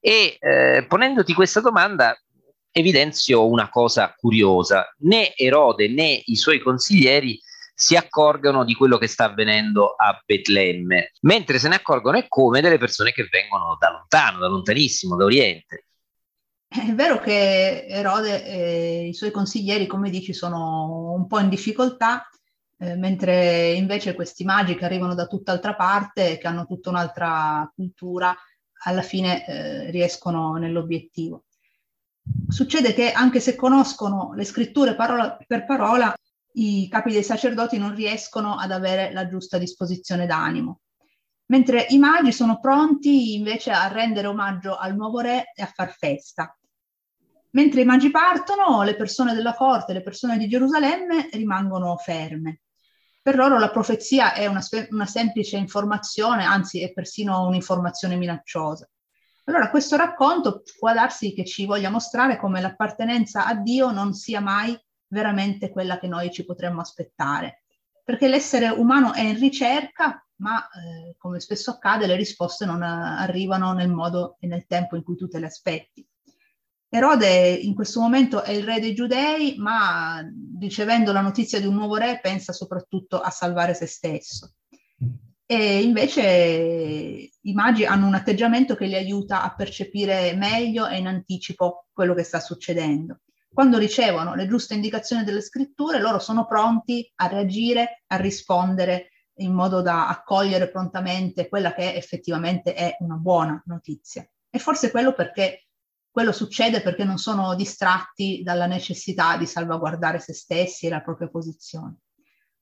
E 0.00 0.36
eh, 0.38 0.86
ponendoti 0.88 1.34
questa 1.34 1.60
domanda 1.60 2.18
evidenzio 2.70 3.48
una 3.48 3.68
cosa 3.68 4.14
curiosa, 4.16 4.94
né 4.98 5.34
Erode 5.34 5.88
né 5.88 6.20
i 6.26 6.36
suoi 6.36 6.60
consiglieri 6.60 7.40
si 7.78 7.94
accorgono 7.94 8.64
di 8.64 8.74
quello 8.74 8.96
che 8.96 9.06
sta 9.06 9.24
avvenendo 9.24 9.94
a 9.96 10.18
Betlemme, 10.24 11.12
mentre 11.20 11.58
se 11.58 11.68
ne 11.68 11.74
accorgono 11.74 12.16
e 12.16 12.24
come 12.26 12.62
delle 12.62 12.78
persone 12.78 13.12
che 13.12 13.28
vengono 13.30 13.76
da 13.78 13.90
lontano, 13.90 14.38
da 14.38 14.46
lontanissimo, 14.46 15.14
da 15.14 15.24
Oriente. 15.24 15.84
È 16.66 16.90
vero 16.94 17.20
che 17.20 17.84
Erode 17.86 18.44
e 18.46 19.08
i 19.08 19.14
suoi 19.14 19.30
consiglieri, 19.30 19.86
come 19.86 20.08
dici, 20.08 20.32
sono 20.32 21.12
un 21.12 21.26
po' 21.26 21.38
in 21.38 21.50
difficoltà, 21.50 22.26
eh, 22.78 22.96
mentre 22.96 23.72
invece 23.72 24.14
questi 24.14 24.44
magi 24.44 24.74
che 24.74 24.86
arrivano 24.86 25.14
da 25.14 25.26
tutt'altra 25.26 25.74
parte, 25.74 26.38
che 26.38 26.46
hanno 26.46 26.64
tutta 26.64 26.88
un'altra 26.88 27.70
cultura, 27.74 28.34
alla 28.84 29.02
fine 29.02 29.46
eh, 29.46 29.90
riescono 29.90 30.54
nell'obiettivo. 30.54 31.44
Succede 32.48 32.94
che 32.94 33.12
anche 33.12 33.38
se 33.38 33.54
conoscono 33.54 34.32
le 34.34 34.44
scritture 34.44 34.94
parola 34.94 35.36
per 35.46 35.66
parola, 35.66 36.14
i 36.58 36.88
capi 36.88 37.12
dei 37.12 37.22
sacerdoti 37.22 37.78
non 37.78 37.94
riescono 37.94 38.56
ad 38.56 38.70
avere 38.70 39.12
la 39.12 39.28
giusta 39.28 39.58
disposizione 39.58 40.26
d'animo, 40.26 40.80
mentre 41.46 41.86
i 41.90 41.98
magi 41.98 42.32
sono 42.32 42.58
pronti 42.60 43.34
invece 43.34 43.72
a 43.72 43.88
rendere 43.88 44.26
omaggio 44.26 44.76
al 44.76 44.94
nuovo 44.94 45.20
re 45.20 45.52
e 45.54 45.62
a 45.62 45.66
far 45.66 45.92
festa. 45.92 46.56
Mentre 47.50 47.82
i 47.82 47.84
magi 47.84 48.10
partono, 48.10 48.82
le 48.82 48.96
persone 48.96 49.34
della 49.34 49.54
corte, 49.54 49.92
le 49.92 50.02
persone 50.02 50.36
di 50.36 50.48
Gerusalemme 50.48 51.28
rimangono 51.32 51.96
ferme. 51.96 52.60
Per 53.22 53.34
loro 53.34 53.58
la 53.58 53.70
profezia 53.70 54.34
è 54.34 54.46
una, 54.46 54.60
una 54.90 55.06
semplice 55.06 55.56
informazione, 55.56 56.44
anzi 56.44 56.82
è 56.82 56.92
persino 56.92 57.46
un'informazione 57.46 58.16
minacciosa. 58.16 58.88
Allora 59.44 59.70
questo 59.70 59.96
racconto 59.96 60.62
può 60.78 60.92
darsi 60.92 61.32
che 61.32 61.44
ci 61.44 61.66
voglia 61.66 61.90
mostrare 61.90 62.36
come 62.36 62.60
l'appartenenza 62.60 63.46
a 63.46 63.54
Dio 63.54 63.90
non 63.90 64.12
sia 64.12 64.40
mai 64.40 64.78
veramente 65.08 65.70
quella 65.70 65.98
che 65.98 66.08
noi 66.08 66.30
ci 66.30 66.44
potremmo 66.44 66.80
aspettare. 66.80 67.62
Perché 68.02 68.28
l'essere 68.28 68.68
umano 68.68 69.12
è 69.12 69.22
in 69.22 69.38
ricerca, 69.38 70.24
ma 70.36 70.68
eh, 70.68 71.16
come 71.18 71.40
spesso 71.40 71.72
accade, 71.72 72.06
le 72.06 72.16
risposte 72.16 72.64
non 72.64 72.82
arrivano 72.82 73.72
nel 73.72 73.90
modo 73.90 74.36
e 74.40 74.46
nel 74.46 74.66
tempo 74.66 74.96
in 74.96 75.02
cui 75.02 75.16
tu 75.16 75.28
te 75.28 75.38
le 75.38 75.46
aspetti. 75.46 76.06
Erode 76.88 77.50
in 77.50 77.74
questo 77.74 78.00
momento 78.00 78.42
è 78.42 78.52
il 78.52 78.62
re 78.62 78.78
dei 78.78 78.94
giudei, 78.94 79.56
ma 79.58 80.24
ricevendo 80.58 81.12
la 81.12 81.20
notizia 81.20 81.60
di 81.60 81.66
un 81.66 81.74
nuovo 81.74 81.96
re 81.96 82.20
pensa 82.22 82.52
soprattutto 82.52 83.20
a 83.20 83.30
salvare 83.30 83.74
se 83.74 83.86
stesso. 83.86 84.54
E 85.44 85.82
invece 85.82 87.30
i 87.40 87.52
magi 87.52 87.84
hanno 87.84 88.06
un 88.06 88.14
atteggiamento 88.14 88.74
che 88.76 88.86
li 88.86 88.94
aiuta 88.94 89.42
a 89.42 89.54
percepire 89.54 90.34
meglio 90.34 90.86
e 90.86 90.98
in 90.98 91.06
anticipo 91.06 91.86
quello 91.92 92.14
che 92.14 92.22
sta 92.22 92.40
succedendo 92.40 93.20
quando 93.56 93.78
ricevono 93.78 94.34
le 94.34 94.46
giuste 94.46 94.74
indicazioni 94.74 95.24
delle 95.24 95.40
scritture, 95.40 95.98
loro 95.98 96.18
sono 96.18 96.44
pronti 96.44 97.10
a 97.14 97.26
reagire, 97.26 98.02
a 98.08 98.16
rispondere 98.16 99.12
in 99.36 99.54
modo 99.54 99.80
da 99.80 100.08
accogliere 100.08 100.68
prontamente 100.68 101.48
quella 101.48 101.72
che 101.72 101.94
effettivamente 101.94 102.74
è 102.74 102.98
una 102.98 103.14
buona 103.14 103.58
notizia. 103.64 104.28
E 104.50 104.58
forse 104.58 104.90
quello 104.90 105.14
perché 105.14 105.68
quello 106.10 106.32
succede 106.32 106.82
perché 106.82 107.04
non 107.04 107.16
sono 107.16 107.54
distratti 107.54 108.42
dalla 108.42 108.66
necessità 108.66 109.38
di 109.38 109.46
salvaguardare 109.46 110.18
se 110.18 110.34
stessi 110.34 110.84
e 110.84 110.90
la 110.90 111.00
propria 111.00 111.30
posizione. 111.30 112.00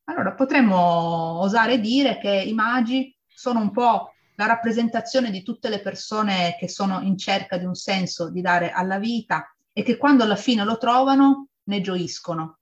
Allora 0.05 0.33
potremmo 0.35 1.41
osare 1.41 1.81
dire 1.81 2.21
che 2.21 2.31
i 2.31 2.53
magi 2.53 3.13
sono 3.27 3.59
un 3.59 3.73
po' 3.73 4.13
la 4.37 4.47
rappresentazione 4.47 5.33
di 5.33 5.43
tutte 5.43 5.69
le 5.69 5.81
persone 5.81 6.57
che 6.57 6.69
sono 6.69 7.01
in 7.01 7.19
cerca 7.19 7.57
di 7.57 7.65
un 7.65 7.75
senso 7.75 8.31
di 8.31 8.41
dare 8.41 8.71
alla 8.71 9.01
vita 9.01 9.49
e 9.76 9.83
che 9.83 9.99
quando 9.99 10.23
alla 10.23 10.37
fine 10.37 10.64
lo 10.64 10.78
trovano 10.78 11.49
ne 11.64 11.81
gioiscono. 11.83 12.61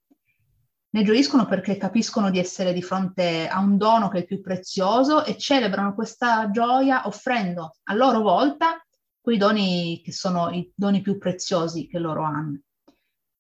Ne 0.95 1.05
gioiscono 1.05 1.47
perché 1.47 1.77
capiscono 1.77 2.31
di 2.31 2.39
essere 2.39 2.73
di 2.73 2.83
fronte 2.83 3.47
a 3.47 3.61
un 3.61 3.77
dono 3.77 4.09
che 4.09 4.17
è 4.17 4.21
il 4.21 4.27
più 4.27 4.41
prezioso 4.41 5.25
e 5.25 5.39
celebrano 5.39 5.95
questa 5.95 6.51
gioia 6.51 7.07
offrendo 7.07 7.77
a 7.85 7.95
loro 7.95 8.21
volta 8.21 8.85
quei 9.21 9.37
doni 9.37 10.01
che 10.03 10.13
sono 10.13 10.51
i 10.51 10.71
doni 10.75 11.01
più 11.01 11.17
preziosi 11.19 11.87
che 11.87 11.99
loro 11.99 12.25
hanno. 12.25 12.61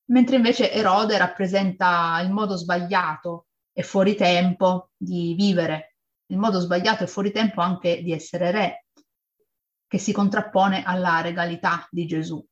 Mentre 0.06 0.36
invece 0.36 0.70
Erode 0.70 1.16
rappresenta 1.18 2.20
il 2.22 2.30
modo 2.30 2.56
sbagliato 2.56 3.46
e 3.72 3.82
fuori 3.82 4.14
tempo 4.14 4.90
di 4.96 5.34
vivere, 5.34 5.96
il 6.26 6.38
modo 6.38 6.60
sbagliato 6.60 7.04
e 7.04 7.06
fuori 7.06 7.32
tempo 7.32 7.60
anche 7.62 8.02
di 8.02 8.12
essere 8.12 8.50
re, 8.50 8.86
che 9.86 9.98
si 9.98 10.12
contrappone 10.12 10.84
alla 10.84 11.20
regalità 11.20 11.86
di 11.90 12.06
Gesù. 12.06 12.44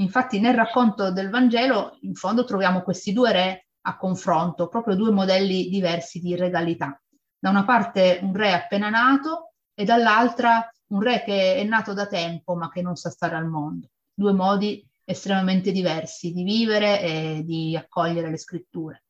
Infatti 0.00 0.38
nel 0.38 0.54
racconto 0.54 1.10
del 1.12 1.30
Vangelo 1.30 1.98
in 2.02 2.14
fondo 2.14 2.44
troviamo 2.44 2.82
questi 2.82 3.12
due 3.12 3.32
re 3.32 3.66
a 3.82 3.96
confronto, 3.96 4.68
proprio 4.68 4.94
due 4.94 5.10
modelli 5.10 5.68
diversi 5.68 6.20
di 6.20 6.36
regalità. 6.36 7.00
Da 7.38 7.50
una 7.50 7.64
parte 7.64 8.18
un 8.22 8.34
re 8.34 8.52
appena 8.52 8.90
nato 8.90 9.54
e 9.74 9.84
dall'altra 9.84 10.68
un 10.88 11.00
re 11.00 11.22
che 11.24 11.56
è 11.56 11.64
nato 11.64 11.94
da 11.94 12.06
tempo 12.06 12.54
ma 12.54 12.70
che 12.70 12.82
non 12.82 12.96
sa 12.96 13.10
stare 13.10 13.36
al 13.36 13.46
mondo. 13.46 13.88
Due 14.14 14.32
modi 14.32 14.86
estremamente 15.04 15.72
diversi 15.72 16.32
di 16.32 16.42
vivere 16.42 17.00
e 17.00 17.42
di 17.44 17.76
accogliere 17.76 18.30
le 18.30 18.38
scritture. 18.38 19.04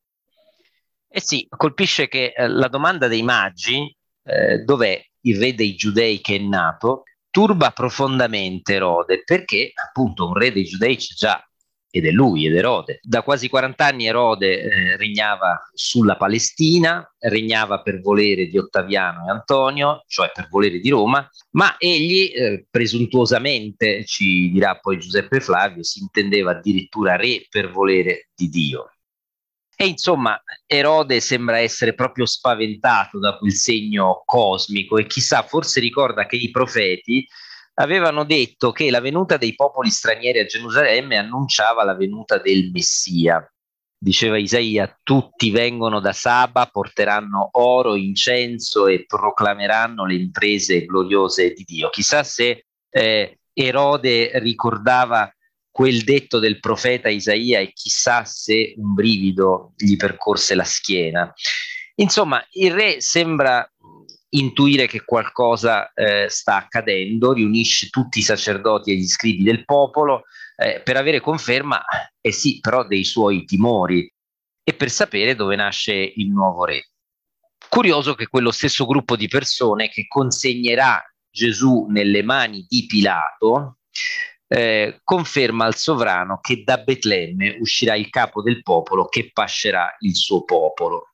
Eh 1.07 1.21
sì, 1.21 1.45
colpisce 1.49 2.07
che 2.07 2.33
eh, 2.35 2.47
la 2.47 2.67
domanda 2.67 3.07
dei 3.07 3.23
magi, 3.23 3.95
eh, 4.23 4.59
dov'è 4.59 5.03
il 5.21 5.39
re 5.39 5.53
dei 5.53 5.75
giudei 5.75 6.21
che 6.21 6.35
è 6.35 6.39
nato, 6.39 7.03
turba 7.29 7.71
profondamente 7.71 8.73
Erode 8.73 9.23
perché 9.23 9.71
appunto 9.73 10.27
un 10.27 10.33
re 10.33 10.51
dei 10.51 10.63
giudei 10.63 10.95
c'è 10.97 11.13
già 11.15 11.43
ed 11.91 12.05
è 12.05 12.11
lui, 12.11 12.45
ed 12.45 12.55
Erode. 12.55 12.99
Da 13.01 13.23
quasi 13.23 13.49
40 13.49 13.85
anni 13.85 14.05
Erode 14.05 14.61
eh, 14.61 14.97
regnava 14.97 15.59
sulla 15.73 16.17
Palestina, 16.17 17.03
regnava 17.17 17.81
per 17.81 17.99
volere 18.01 18.47
di 18.47 18.57
Ottaviano 18.57 19.25
e 19.25 19.31
Antonio, 19.31 20.03
cioè 20.07 20.31
per 20.33 20.47
volere 20.49 20.79
di 20.79 20.89
Roma, 20.89 21.27
ma 21.51 21.75
egli 21.79 22.31
eh, 22.31 22.67
presuntuosamente, 22.69 24.05
ci 24.05 24.51
dirà 24.51 24.77
poi 24.77 24.99
Giuseppe 24.99 25.39
Flavio, 25.39 25.83
si 25.83 25.99
intendeva 26.01 26.51
addirittura 26.51 27.15
re 27.15 27.47
per 27.49 27.71
volere 27.71 28.29
di 28.35 28.49
Dio. 28.49 28.91
E 29.81 29.87
insomma, 29.87 30.37
Erode 30.65 31.21
sembra 31.21 31.59
essere 31.59 31.93
proprio 31.93 32.25
spaventato 32.25 33.17
da 33.17 33.37
quel 33.37 33.53
segno 33.53 34.23
cosmico 34.25 34.97
e 34.97 35.07
chissà, 35.07 35.41
forse 35.43 35.79
ricorda 35.79 36.25
che 36.25 36.35
i 36.35 36.51
profeti 36.51 37.25
avevano 37.75 38.25
detto 38.25 38.73
che 38.73 38.91
la 38.91 38.99
venuta 38.99 39.37
dei 39.37 39.55
popoli 39.55 39.89
stranieri 39.89 40.39
a 40.39 40.45
Gerusalemme 40.45 41.15
annunciava 41.15 41.85
la 41.85 41.95
venuta 41.95 42.39
del 42.39 42.71
Messia. 42.73 43.41
Diceva 43.97 44.37
Isaia, 44.37 44.99
tutti 45.01 45.49
vengono 45.49 46.01
da 46.01 46.11
Saba, 46.11 46.65
porteranno 46.65 47.47
oro, 47.53 47.95
incenso 47.95 48.87
e 48.87 49.05
proclameranno 49.05 50.05
le 50.05 50.15
imprese 50.15 50.83
gloriose 50.83 51.53
di 51.53 51.63
Dio. 51.63 51.89
Chissà 51.89 52.23
se 52.23 52.65
eh, 52.89 53.39
Erode 53.53 54.31
ricordava 54.39 55.33
quel 55.71 56.03
detto 56.03 56.39
del 56.39 56.59
profeta 56.59 57.09
Isaia 57.09 57.59
e 57.59 57.71
chissà 57.73 58.25
se 58.25 58.73
un 58.77 58.93
brivido 58.93 59.73
gli 59.77 59.95
percorse 59.95 60.55
la 60.55 60.63
schiena. 60.63 61.31
Insomma, 61.95 62.45
il 62.51 62.73
re 62.73 63.01
sembra 63.01 63.69
intuire 64.29 64.87
che 64.87 65.03
qualcosa 65.03 65.91
eh, 65.93 66.27
sta 66.29 66.57
accadendo, 66.57 67.33
riunisce 67.33 67.89
tutti 67.89 68.19
i 68.19 68.23
sacerdoti 68.23 68.91
e 68.91 68.95
gli 68.95 69.07
scrivi 69.07 69.43
del 69.43 69.65
popolo 69.65 70.23
eh, 70.55 70.81
per 70.81 70.97
avere 70.97 71.19
conferma, 71.19 71.83
eh 72.21 72.31
sì, 72.31 72.59
però 72.59 72.85
dei 72.85 73.03
suoi 73.03 73.45
timori 73.45 74.11
e 74.63 74.73
per 74.73 74.89
sapere 74.89 75.35
dove 75.35 75.55
nasce 75.55 75.93
il 75.93 76.29
nuovo 76.29 76.65
re. 76.65 76.89
Curioso 77.67 78.15
che 78.15 78.27
quello 78.27 78.51
stesso 78.51 78.85
gruppo 78.85 79.15
di 79.15 79.27
persone 79.27 79.89
che 79.89 80.07
consegnerà 80.07 81.01
Gesù 81.29 81.85
nelle 81.89 82.23
mani 82.23 82.65
di 82.67 82.85
Pilato 82.85 83.77
eh, 84.51 84.99
conferma 85.03 85.65
al 85.65 85.75
sovrano 85.75 86.39
che 86.41 86.63
da 86.63 86.77
Betlemme 86.77 87.57
uscirà 87.59 87.95
il 87.95 88.09
capo 88.09 88.41
del 88.41 88.63
popolo 88.63 89.05
che 89.05 89.29
pascerà 89.31 89.95
il 89.99 90.15
suo 90.15 90.43
popolo. 90.43 91.13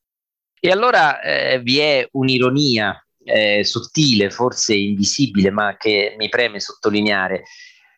E 0.58 0.72
allora 0.72 1.22
eh, 1.22 1.60
vi 1.60 1.80
è 1.80 2.08
un'ironia 2.14 2.98
eh, 3.24 3.64
sottile, 3.66 4.30
forse 4.30 4.74
invisibile, 4.74 5.52
ma 5.52 5.76
che 5.78 6.16
mi 6.18 6.30
preme 6.30 6.60
sottolineare. 6.60 7.44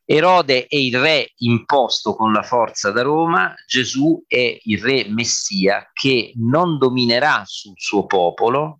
Erode 0.03 0.65
è 0.67 0.75
il 0.75 0.98
re 0.98 1.34
imposto 1.38 2.15
con 2.15 2.32
la 2.32 2.41
forza 2.41 2.91
da 2.91 3.03
Roma, 3.03 3.53
Gesù 3.67 4.24
è 4.25 4.58
il 4.63 4.82
re 4.82 5.06
messia 5.10 5.91
che 5.94 6.32
non 6.38 6.77
dominerà 6.77 7.44
sul 7.46 7.74
suo 7.75 8.06
popolo, 8.06 8.79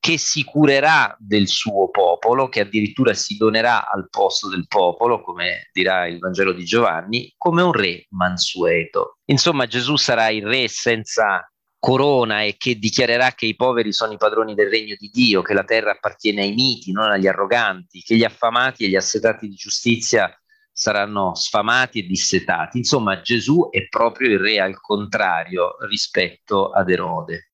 che 0.00 0.16
si 0.16 0.44
curerà 0.44 1.14
del 1.18 1.46
suo 1.46 1.90
popolo, 1.90 2.48
che 2.48 2.60
addirittura 2.60 3.12
si 3.12 3.36
donerà 3.36 3.86
al 3.86 4.08
posto 4.08 4.48
del 4.48 4.66
popolo, 4.66 5.20
come 5.20 5.68
dirà 5.72 6.06
il 6.06 6.18
Vangelo 6.18 6.52
di 6.52 6.64
Giovanni, 6.64 7.32
come 7.36 7.60
un 7.60 7.72
re 7.72 8.06
mansueto. 8.10 9.18
Insomma, 9.26 9.66
Gesù 9.66 9.96
sarà 9.96 10.30
il 10.30 10.44
re 10.44 10.68
senza 10.68 11.46
corona 11.78 12.42
e 12.42 12.56
che 12.56 12.78
dichiarerà 12.78 13.32
che 13.32 13.46
i 13.46 13.56
poveri 13.56 13.92
sono 13.92 14.12
i 14.12 14.18
padroni 14.18 14.54
del 14.54 14.70
regno 14.70 14.94
di 14.98 15.10
Dio, 15.12 15.42
che 15.42 15.52
la 15.52 15.64
terra 15.64 15.92
appartiene 15.92 16.42
ai 16.42 16.54
miti, 16.54 16.92
non 16.92 17.10
agli 17.10 17.26
arroganti, 17.26 18.00
che 18.00 18.16
gli 18.16 18.24
affamati 18.24 18.84
e 18.84 18.88
gli 18.88 18.96
assetati 18.96 19.48
di 19.48 19.54
giustizia 19.54 20.34
saranno 20.72 21.34
sfamati 21.34 21.98
e 21.98 22.06
dissetati. 22.06 22.78
Insomma, 22.78 23.20
Gesù 23.20 23.68
è 23.70 23.86
proprio 23.88 24.30
il 24.30 24.38
re 24.38 24.60
al 24.60 24.80
contrario 24.80 25.76
rispetto 25.86 26.70
ad 26.70 26.88
Erode. 26.88 27.49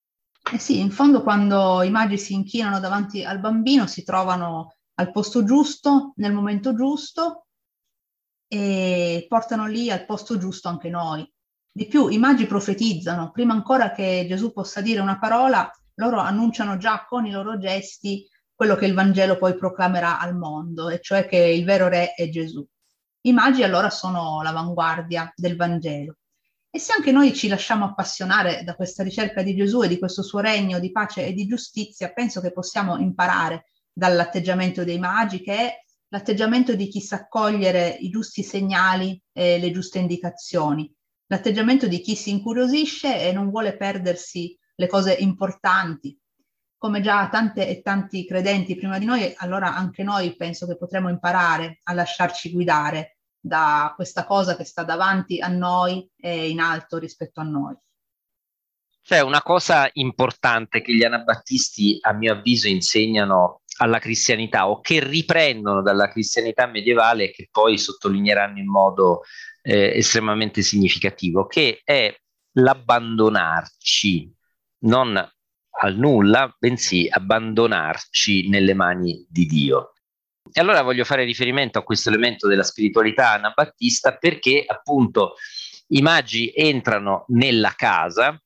Eh 0.53 0.59
sì, 0.59 0.79
in 0.79 0.93
fondo 0.93 1.23
quando 1.23 1.83
i 1.83 1.91
magi 1.91 2.17
si 2.19 2.33
inchinano 2.33 2.79
davanti 2.79 3.25
al 3.25 3.41
bambino 3.41 3.89
si 3.89 4.05
trovano 4.05 4.77
al 4.95 5.11
posto 5.11 5.43
giusto, 5.45 6.13
nel 6.17 6.33
momento 6.33 6.73
giusto 6.73 7.47
e 8.47 9.27
portano 9.29 9.67
lì 9.67 9.91
al 9.91 10.07
posto 10.07 10.39
giusto 10.39 10.69
anche 10.69 10.89
noi. 10.89 11.29
Di 11.71 11.87
più, 11.89 12.09
i 12.09 12.19
magi 12.19 12.47
profetizzano, 12.47 13.33
prima 13.33 13.55
ancora 13.55 13.91
che 13.91 14.25
Gesù 14.29 14.53
possa 14.53 14.81
dire 14.81 15.01
una 15.01 15.19
parola, 15.19 15.69
loro 15.95 16.21
annunciano 16.21 16.77
già 16.77 17.05
con 17.09 17.27
i 17.27 17.33
loro 17.33 17.59
gesti 17.59 18.25
quello 18.55 18.77
che 18.77 18.87
il 18.87 18.95
Vangelo 18.95 19.37
poi 19.37 19.57
proclamerà 19.57 20.21
al 20.21 20.37
mondo, 20.37 20.89
e 20.89 21.01
cioè 21.01 21.27
che 21.27 21.39
il 21.39 21.65
vero 21.65 21.89
re 21.89 22.15
è 22.15 22.29
Gesù. 22.29 22.65
I 23.23 23.33
magi 23.33 23.65
allora 23.65 23.91
sono 23.91 24.41
l'avanguardia 24.43 25.31
del 25.35 25.57
Vangelo. 25.57 26.17
E 26.77 26.79
se 26.79 26.93
anche 26.93 27.11
noi 27.11 27.33
ci 27.35 27.49
lasciamo 27.49 27.87
appassionare 27.87 28.63
da 28.63 28.75
questa 28.75 29.03
ricerca 29.03 29.41
di 29.41 29.57
Gesù 29.57 29.83
e 29.83 29.89
di 29.89 29.99
questo 29.99 30.23
suo 30.23 30.41
regno 30.41 30.79
di 30.79 30.93
pace 30.93 31.25
e 31.25 31.33
di 31.33 31.47
giustizia, 31.47 32.13
penso 32.13 32.43
che 32.43 32.53
possiamo 32.53 32.99
imparare 32.99 33.71
dall'atteggiamento 33.95 34.85
dei 34.85 34.99
magi, 34.99 35.41
che 35.41 35.55
è 35.55 35.75
l'atteggiamento 36.09 36.75
di 36.75 36.89
chi 36.89 37.01
sa 37.01 37.29
cogliere 37.29 37.97
i 37.99 38.11
giusti 38.11 38.43
segnali 38.43 39.19
e 39.33 39.59
le 39.59 39.71
giuste 39.71 40.01
indicazioni, 40.01 40.95
l'atteggiamento 41.29 41.87
di 41.89 41.99
chi 42.01 42.15
si 42.15 42.29
incuriosisce 42.29 43.23
e 43.27 43.33
non 43.33 43.49
vuole 43.49 43.75
perdersi 43.75 44.55
le 44.75 44.87
cose 44.87 45.15
importanti. 45.15 46.15
Come 46.77 47.01
già 47.01 47.27
tante 47.31 47.67
e 47.67 47.81
tanti 47.81 48.27
credenti 48.27 48.77
prima 48.77 48.99
di 48.99 49.07
noi, 49.07 49.33
allora 49.39 49.75
anche 49.75 50.03
noi 50.03 50.37
penso 50.37 50.67
che 50.67 50.77
potremo 50.77 51.09
imparare 51.09 51.81
a 51.85 51.95
lasciarci 51.95 52.53
guidare 52.53 53.16
da 53.47 53.93
questa 53.95 54.25
cosa 54.25 54.57
che 54.57 54.65
sta 54.65 54.83
davanti 54.83 55.41
a 55.41 55.49
noi 55.49 56.09
e 56.17 56.49
in 56.51 56.59
alto 56.59 56.99
rispetto 56.99 57.41
a 57.41 57.45
noi. 57.45 57.75
C'è 59.03 59.21
una 59.21 59.41
cosa 59.41 59.89
importante 59.93 60.83
che 60.83 60.93
gli 60.93 61.05
anabattisti, 61.05 61.99
a 62.01 62.13
mio 62.13 62.33
avviso, 62.33 62.67
insegnano 62.67 63.63
alla 63.79 64.01
cristianità 64.01 64.69
o 64.69 64.81
che 64.81 64.99
riprendono 64.99 65.81
dalla 65.81 66.09
cristianità 66.09 66.67
medievale 66.67 67.31
che 67.31 67.47
poi 67.51 67.79
sottolineeranno 67.79 68.59
in 68.59 68.69
modo 68.69 69.23
eh, 69.63 69.97
estremamente 69.97 70.63
significativo, 70.63 71.47
che 71.47 71.83
è 71.85 72.13
l'abbandonarci, 72.55 74.35
non 74.79 75.17
al 75.79 75.97
nulla, 75.97 76.53
bensì 76.59 77.07
abbandonarci 77.09 78.49
nelle 78.49 78.75
mani 78.75 79.25
di 79.29 79.47
Dio. 79.47 79.93
E 80.53 80.61
allora 80.61 80.83
voglio 80.83 81.05
fare 81.05 81.25
riferimento 81.25 81.79
a 81.79 81.83
questo 81.83 82.09
elemento 82.09 82.47
della 82.49 82.63
spiritualità 82.63 83.33
anabattista 83.33 84.17
perché 84.17 84.65
appunto 84.67 85.35
i 85.89 86.03
magi 86.03 86.53
entrano 86.55 87.25
nella 87.29 87.73
casa 87.77 88.41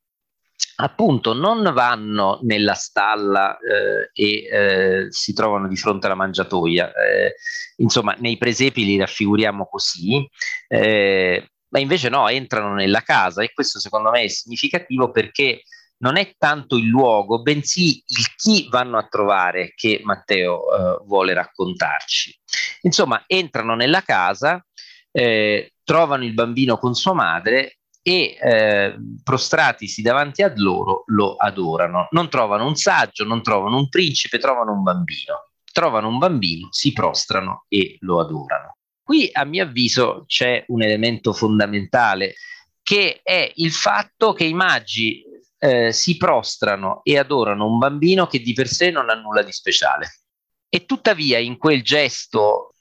appunto 0.77 1.33
non 1.35 1.63
vanno 1.75 2.39
nella 2.43 2.75
stalla 2.75 3.59
eh, 3.59 4.11
e 4.13 4.47
eh, 4.47 5.07
si 5.11 5.33
trovano 5.33 5.69
di 5.69 5.77
fronte 5.77 6.07
alla 6.07 6.15
mangiatoia. 6.15 6.93
Eh, 6.93 7.35
insomma, 7.77 8.15
nei 8.19 8.37
presepi 8.37 8.85
li 8.85 8.99
raffiguriamo 8.99 9.67
così, 9.67 10.27
eh, 10.69 11.51
ma 11.69 11.79
invece 11.79 12.09
no, 12.09 12.29
entrano 12.29 12.75
nella 12.75 13.03
casa 13.03 13.43
e 13.43 13.53
questo 13.53 13.79
secondo 13.79 14.11
me 14.11 14.23
è 14.23 14.29
significativo 14.29 15.11
perché 15.11 15.63
non 16.01 16.17
è 16.17 16.35
tanto 16.39 16.77
il 16.77 16.87
luogo, 16.87 17.43
bensì 17.43 18.03
il 18.07 18.35
chi 18.37 18.69
vanno 18.71 18.99
a 18.99 19.07
trovare 19.07 19.73
che 19.75 20.01
Matteo 20.03 20.61
eh, 20.61 21.05
vuole 21.05 21.35
raccontarci. 21.35 22.39
Insomma, 22.83 23.25
entrano 23.27 23.75
nella 23.75 24.03
casa, 24.03 24.65
eh, 25.11 25.75
trovano 25.85 26.25
il 26.25 26.33
bambino 26.33 26.79
con 26.79 26.95
sua 26.95 27.13
madre 27.13 27.79
e 28.03 28.37
eh, 28.41 28.97
prostratisi 29.23 30.01
davanti 30.01 30.43
a 30.43 30.53
loro 30.57 31.05
lo 31.07 31.37
adorano. 31.37 32.09
Non 32.13 32.31
trovano 32.31 32.67
un 32.67 32.77
saggio, 32.77 33.25
non 33.25 33.43
trovano 33.43 33.77
un 33.77 33.89
principe, 33.89 34.39
trovano 34.39 34.73
un 34.73 34.83
bambino. 34.83 35.49
Trovano 35.73 36.09
un 36.09 36.19
bambino, 36.19 36.69
si 36.71 36.93
prostrano 36.93 37.67
e 37.69 37.97
lo 38.01 38.21
adorano. 38.21 38.77
Qui 39.03 39.29
a 39.33 39.45
mio 39.45 39.65
avviso 39.65 40.25
c'è 40.27 40.65
un 40.69 40.83
elemento 40.83 41.33
fondamentale 41.33 42.35
che 42.83 43.21
è 43.23 43.53
il 43.57 43.71
fatto 43.71 44.33
che 44.33 44.45
i 44.45 44.55
magi 44.55 45.23
eh, 45.63 45.93
si 45.93 46.17
prostrano 46.17 47.01
e 47.05 47.19
adorano 47.19 47.67
un 47.67 47.79
bambino 47.79 48.27
che 48.27 48.41
di 48.41 48.55
per 48.55 48.67
sé 48.67 48.91
non 48.91 49.11
ha 49.11 49.15
nulla 49.15 49.43
di 49.43 49.53
speciale. 49.53 50.21
E 50.69 50.87
tuttavia 50.87 51.39
in 51.39 51.59
quel 51.59 51.83
gesto 51.83 52.75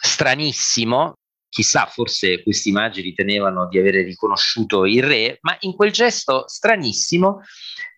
stranissimo 0.00 1.18
chissà, 1.48 1.86
forse 1.86 2.42
questi 2.42 2.72
magi 2.72 3.00
ritenevano 3.00 3.68
di 3.68 3.78
avere 3.78 4.02
riconosciuto 4.02 4.84
il 4.84 5.02
re, 5.02 5.38
ma 5.42 5.56
in 5.60 5.74
quel 5.74 5.90
gesto 5.90 6.44
stranissimo 6.46 7.42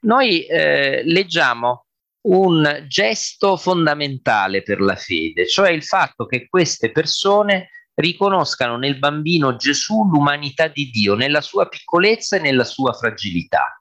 noi 0.02 0.44
eh, 0.46 1.02
leggiamo 1.04 1.86
un 2.28 2.84
gesto 2.86 3.56
fondamentale 3.56 4.62
per 4.62 4.80
la 4.80 4.96
fede, 4.96 5.46
cioè 5.46 5.70
il 5.70 5.82
fatto 5.82 6.26
che 6.26 6.48
queste 6.48 6.90
persone 6.90 7.70
riconoscano 7.94 8.76
nel 8.76 8.98
bambino 8.98 9.56
Gesù 9.56 10.04
l'umanità 10.08 10.68
di 10.68 10.90
Dio, 10.90 11.14
nella 11.14 11.40
sua 11.40 11.66
piccolezza 11.68 12.36
e 12.36 12.40
nella 12.40 12.64
sua 12.64 12.92
fragilità. 12.92 13.77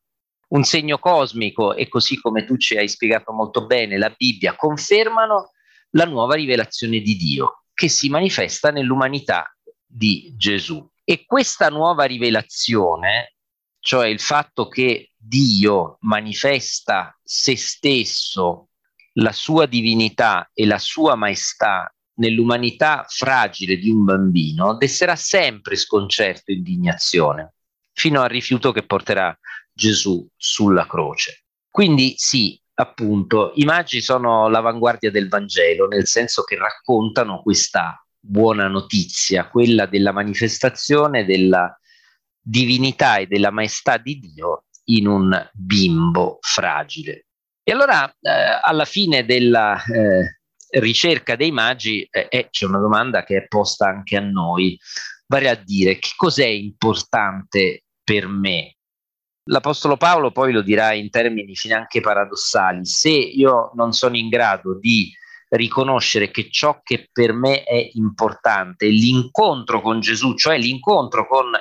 Un 0.50 0.64
segno 0.64 0.98
cosmico 0.98 1.74
e 1.76 1.88
così 1.90 2.20
come 2.20 2.46
tu 2.46 2.58
ci 2.58 2.78
hai 2.78 2.88
spiegato 2.88 3.34
molto 3.34 3.66
bene, 3.66 3.98
la 3.98 4.14
Bibbia 4.16 4.56
confermano 4.56 5.52
la 5.92 6.06
nuova 6.06 6.36
rivelazione 6.36 7.00
di 7.00 7.16
Dio 7.16 7.64
che 7.74 7.90
si 7.90 8.10
manifesta 8.10 8.72
nell'umanità 8.72 9.56
di 9.86 10.34
Gesù. 10.36 10.86
E 11.04 11.26
questa 11.26 11.70
nuova 11.70 12.06
rivelazione, 12.06 13.36
cioè 13.80 14.08
il 14.08 14.20
fatto 14.20 14.68
che 14.68 15.12
Dio 15.16 15.98
manifesta 16.02 17.18
se 17.24 17.56
stesso, 17.56 18.70
la 19.14 19.32
sua 19.32 19.66
divinità 19.66 20.50
e 20.54 20.66
la 20.66 20.80
sua 20.80 21.16
maestà 21.16 21.94
nell'umanità 22.16 23.06
fragile 23.08 23.78
di 23.78 23.90
un 23.90 24.04
bambino, 24.04 24.76
desserà 24.76 25.16
sempre 25.16 25.76
sconcerto 25.76 26.52
e 26.52 26.56
indignazione, 26.56 27.54
fino 27.94 28.22
al 28.22 28.30
rifiuto 28.30 28.72
che 28.72 28.84
porterà 28.84 29.38
Gesù 29.78 30.28
sulla 30.36 30.88
croce. 30.88 31.44
Quindi 31.70 32.16
sì, 32.18 32.60
appunto, 32.74 33.52
i 33.56 33.64
magi 33.64 34.02
sono 34.02 34.50
l'avanguardia 34.50 35.12
del 35.12 35.30
Vangelo, 35.30 35.88
nel 35.88 36.08
senso 36.08 36.42
che 36.42 36.58
raccontano 36.58 37.44
questa 37.44 38.04
buona 38.20 38.68
notizia, 38.68 39.48
quella 39.48 39.86
della 39.86 40.12
manifestazione 40.12 41.26
della 41.26 41.80
divinità 42.42 43.18
e 43.18 43.28
della 43.28 43.52
maestà 43.52 43.98
di 43.98 44.18
Dio 44.18 44.64
in 44.86 45.08
un 45.08 45.50
bimbo 45.54 46.40
fragile. 46.42 47.28
E 47.62 47.72
allora, 47.72 48.10
eh, 48.10 48.60
alla 48.64 48.86
fine 48.86 49.26
della 49.26 49.76
eh, 49.84 50.40
ricerca 50.80 51.36
dei 51.36 51.52
magi, 51.52 52.02
eh, 52.10 52.28
eh 52.32 52.48
c'è 52.50 52.66
una 52.66 52.80
domanda 52.80 53.24
che 53.24 53.38
è 53.38 53.48
posta 53.48 53.88
anche 53.88 54.18
a 54.18 54.22
noi, 54.22 54.76
vale 55.28 55.50
a 55.50 55.56
dire 55.56 56.00
che 56.00 56.10
cos'è 56.16 56.48
importante 56.48 57.84
per 58.04 58.28
me 58.28 58.77
L'Apostolo 59.48 59.98
Paolo 59.98 60.32
poi 60.32 60.52
lo 60.52 60.62
dirà 60.62 60.94
in 60.94 61.10
termini 61.10 61.56
finanche 61.56 62.02
paradossali, 62.02 62.86
se 62.86 63.10
io 63.10 63.72
non 63.76 63.94
sono 63.94 64.16
in 64.16 64.30
grado 64.30 64.78
di 64.80 65.12
riconoscere 65.50 66.30
che 66.30 66.50
ciò 66.50 66.82
che 66.84 67.10
per 67.12 67.34
me 67.34 67.64
è 67.64 67.90
importante, 67.94 68.88
l'incontro 68.88 69.82
con 69.82 70.00
Gesù, 70.00 70.36
cioè 70.36 70.58
l'incontro 70.58 71.28
con 71.28 71.52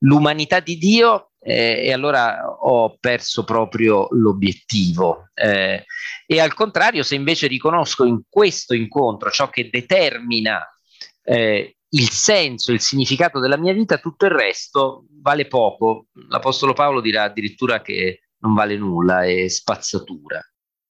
l'umanità 0.00 0.60
di 0.60 0.78
Dio, 0.78 1.32
eh, 1.40 1.84
e 1.84 1.92
allora 1.92 2.44
ho 2.48 2.96
perso 2.98 3.44
proprio 3.44 4.08
l'obiettivo. 4.10 5.28
Eh, 5.34 5.84
e 6.26 6.40
al 6.40 6.54
contrario, 6.54 7.02
se 7.02 7.14
invece 7.14 7.46
riconosco 7.46 8.04
in 8.04 8.22
questo 8.28 8.74
incontro 8.74 9.30
ciò 9.30 9.48
che 9.48 9.68
determina 9.70 10.60
eh, 11.22 11.76
il 11.90 12.10
senso, 12.10 12.72
il 12.72 12.80
significato 12.80 13.38
della 13.38 13.56
mia 13.56 13.72
vita, 13.72 13.98
tutto 13.98 14.26
il 14.26 14.32
resto 14.32 15.06
vale 15.20 15.46
poco. 15.46 16.06
L'Apostolo 16.28 16.72
Paolo 16.72 17.00
dirà 17.00 17.24
addirittura 17.24 17.80
che 17.82 18.22
non 18.38 18.54
vale 18.54 18.76
nulla, 18.76 19.24
è 19.24 19.48
spazzatura. 19.48 20.40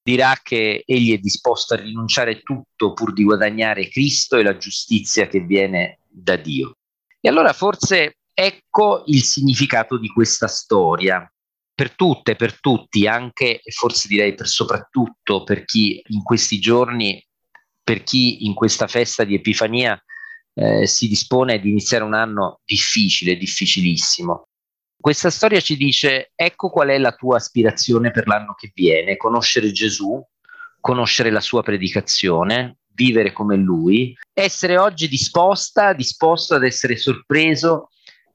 Dirà 0.02 0.38
che 0.42 0.84
egli 0.86 1.12
è 1.12 1.18
disposto 1.18 1.74
a 1.74 1.78
rinunciare 1.78 2.40
tutto 2.42 2.92
pur 2.92 3.12
di 3.12 3.24
guadagnare 3.24 3.88
Cristo 3.88 4.36
e 4.36 4.42
la 4.42 4.56
giustizia 4.56 5.26
che 5.26 5.40
viene 5.40 5.98
da 6.08 6.36
Dio. 6.36 6.76
E 7.20 7.28
allora 7.28 7.52
forse 7.52 8.18
ecco 8.32 9.02
il 9.06 9.22
significato 9.22 9.98
di 9.98 10.08
questa 10.08 10.46
storia. 10.46 11.28
Per 11.74 11.94
tutte, 11.94 12.36
per 12.36 12.58
tutti, 12.58 13.06
anche 13.06 13.60
e 13.60 13.70
forse 13.70 14.08
direi 14.08 14.34
per 14.34 14.46
soprattutto 14.46 15.42
per 15.42 15.64
chi 15.64 16.00
in 16.06 16.22
questi 16.22 16.58
giorni, 16.58 17.22
per 17.82 18.02
chi 18.02 18.46
in 18.46 18.54
questa 18.54 18.86
festa 18.86 19.24
di 19.24 19.34
Epifania 19.34 20.00
eh, 20.58 20.86
si 20.86 21.06
dispone 21.06 21.54
ad 21.54 21.64
iniziare 21.66 22.02
un 22.02 22.14
anno 22.14 22.60
difficile, 22.64 23.36
difficilissimo. 23.36 24.48
Questa 24.98 25.30
storia 25.30 25.60
ci 25.60 25.76
dice, 25.76 26.32
ecco 26.34 26.70
qual 26.70 26.88
è 26.88 26.98
la 26.98 27.12
tua 27.12 27.36
aspirazione 27.36 28.10
per 28.10 28.26
l'anno 28.26 28.54
che 28.54 28.72
viene, 28.74 29.18
conoscere 29.18 29.70
Gesù, 29.70 30.20
conoscere 30.80 31.30
la 31.30 31.40
sua 31.40 31.62
predicazione, 31.62 32.78
vivere 32.94 33.32
come 33.32 33.56
lui, 33.56 34.16
essere 34.32 34.78
oggi 34.78 35.08
disposta, 35.08 35.92
disposto 35.92 36.54
ad 36.54 36.64
essere 36.64 36.96
sorpreso 36.96 37.90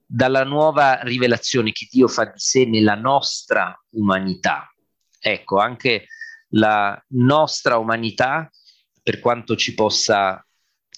dalla 0.05 0.43
nuova 0.43 0.99
rivelazione 1.01 1.71
che 1.71 1.87
Dio 1.89 2.07
fa 2.07 2.25
di 2.25 2.37
sé 2.39 2.65
nella 2.65 2.95
nostra 2.95 3.75
umanità. 3.91 4.71
Ecco, 5.19 5.57
anche 5.57 6.05
la 6.49 7.03
nostra 7.09 7.77
umanità, 7.77 8.49
per 9.01 9.19
quanto 9.19 9.55
ci 9.55 9.73
possa 9.73 10.45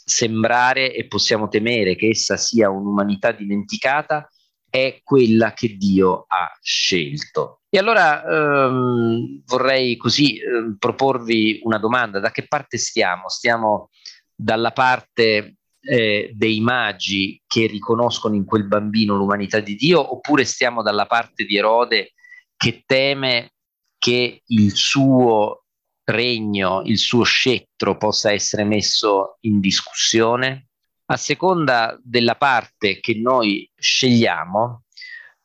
sembrare 0.04 0.94
e 0.94 1.08
possiamo 1.08 1.48
temere 1.48 1.96
che 1.96 2.10
essa 2.10 2.38
sia 2.38 2.70
un'umanità 2.70 3.32
dimenticata, 3.32 4.28
è 4.70 5.02
quella 5.04 5.54
che 5.54 5.76
Dio 5.78 6.26
ha 6.28 6.52
scelto. 6.62 7.62
E 7.70 7.78
allora 7.78 8.24
ehm, 8.24 9.44
vorrei 9.46 9.98
così 9.98 10.38
eh, 10.38 10.76
proporvi 10.78 11.62
una 11.63 11.78
domanda, 11.78 12.20
da 12.20 12.32
che 12.32 12.48
parte 12.48 12.78
stiamo? 12.78 13.30
Stiamo 13.30 13.89
dalla 14.36 14.72
parte 14.72 15.58
eh, 15.80 16.32
dei 16.34 16.60
magi 16.62 17.42
che 17.46 17.68
riconoscono 17.68 18.36
in 18.36 18.46
quel 18.46 18.66
bambino 18.66 19.16
l'umanità 19.16 19.60
di 19.60 19.76
Dio 19.76 20.13
oppure 20.13 20.46
stiamo 20.46 20.82
dalla 20.82 21.06
parte 21.06 21.46
di 21.46 21.58
Erode 21.58 22.13
che 22.56 22.84
teme 22.86 23.54
che 23.98 24.42
il 24.46 24.72
suo 24.72 25.62
regno, 26.06 26.82
il 26.86 26.98
suo 26.98 27.24
scettro 27.24 27.98
possa 27.98 28.32
essere 28.32 28.63
messo 28.63 29.38
in 29.42 29.60
discussione? 29.60 30.68
A 31.06 31.18
seconda 31.18 32.00
della 32.02 32.36
parte 32.36 33.00
che 33.00 33.16
noi 33.16 33.70
scegliamo, 33.76 34.84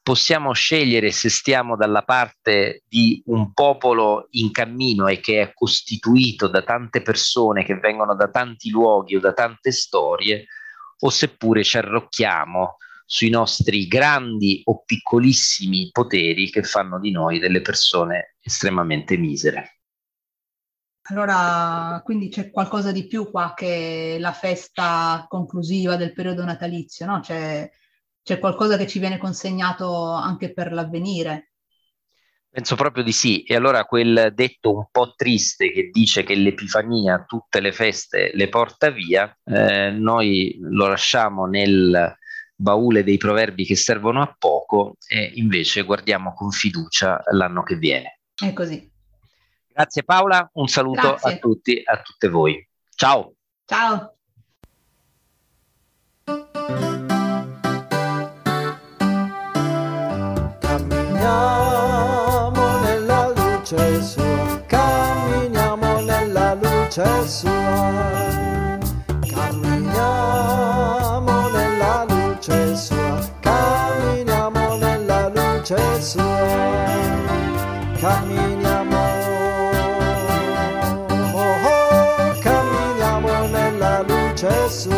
possiamo 0.03 0.53
scegliere 0.53 1.11
se 1.11 1.29
stiamo 1.29 1.77
dalla 1.77 2.03
parte 2.03 2.83
di 2.89 3.23
un 3.27 3.53
popolo 3.53 4.29
in 4.31 4.51
cammino 4.51 5.07
e 5.07 5.21
che 5.21 5.43
è 5.43 5.53
costituito 5.53 6.49
da 6.49 6.63
tante 6.63 7.03
persone 7.03 7.65
che 7.65 7.75
vengono 7.77 8.15
da 8.15 8.31
tanti 8.31 8.71
luoghi 8.71 9.17
o 9.17 9.21
da 9.21 9.35
tante 9.35 9.71
storie, 9.71 10.47
o 11.01 11.11
seppure 11.11 11.63
ci 11.63 11.77
arrocchiamo 11.77 12.77
sui 13.05 13.31
nostri 13.31 13.87
grandi 13.87 14.63
o 14.65 14.83
piccolissimi 14.85 15.91
poteri 15.93 16.51
che 16.51 16.63
fanno 16.63 16.99
di 16.99 17.11
noi 17.11 17.39
delle 17.39 17.61
persone 17.61 18.37
estremamente 18.41 19.17
misere. 19.17 19.78
Allora, 21.11 22.03
quindi 22.05 22.29
c'è 22.29 22.51
qualcosa 22.51 22.93
di 22.93 23.07
più 23.07 23.31
qua 23.31 23.55
che 23.57 24.19
la 24.21 24.33
festa 24.33 25.25
conclusiva 25.29 25.97
del 25.97 26.13
periodo 26.13 26.45
natalizio, 26.45 27.07
no? 27.07 27.21
C'è, 27.21 27.71
c'è 28.23 28.39
qualcosa 28.39 28.77
che 28.77 28.87
ci 28.87 28.99
viene 28.99 29.17
consegnato 29.17 30.11
anche 30.11 30.53
per 30.53 30.71
l'avvenire. 30.73 31.53
Penso 32.51 32.77
proprio 32.77 33.03
di 33.03 33.13
sì. 33.13 33.43
E 33.43 33.55
allora 33.55 33.85
quel 33.85 34.33
detto 34.35 34.75
un 34.75 34.87
po' 34.91 35.15
triste 35.15 35.73
che 35.73 35.89
dice 35.91 36.25
che 36.25 36.35
l'Epifania 36.35 37.25
tutte 37.27 37.61
le 37.61 37.73
feste 37.73 38.31
le 38.35 38.49
porta 38.49 38.91
via, 38.91 39.35
eh, 39.45 39.91
noi 39.91 40.59
lo 40.61 40.89
lasciamo 40.89 41.47
nel 41.47 42.17
baule 42.55 43.05
dei 43.05 43.17
proverbi 43.17 43.65
che 43.65 43.77
servono 43.77 44.21
a 44.21 44.35
poco 44.37 44.97
e 45.07 45.31
invece 45.37 45.83
guardiamo 45.83 46.35
con 46.35 46.51
fiducia 46.51 47.23
l'anno 47.31 47.63
che 47.63 47.77
viene. 47.77 48.21
È 48.35 48.53
così. 48.53 48.97
Grazie 49.79 50.03
Paola, 50.03 50.51
un 50.55 50.67
saluto 50.67 51.11
Grazie. 51.11 51.31
a 51.31 51.37
tutti 51.37 51.77
e 51.77 51.83
a 51.85 52.03
tutte 52.03 52.29
voi. 52.29 52.69
Ciao. 52.97 53.33
Ciao. 53.65 54.13
Camminiamo 60.59 62.81
nella 62.81 63.29
luce 63.29 64.03
sua, 64.03 64.61
camminiamo 64.67 66.01
nella 66.01 66.55
luce 66.55 67.29
sua. 67.29 68.79
Camminiamo 69.31 71.49
nella 71.51 72.05
luce 72.09 72.75
sua, 72.75 73.31
camminiamo 73.39 74.77
nella 74.77 75.29
luce 75.29 76.03
sua. 76.03 76.27
Camminiamo 78.01 78.68
sua, 84.79 84.95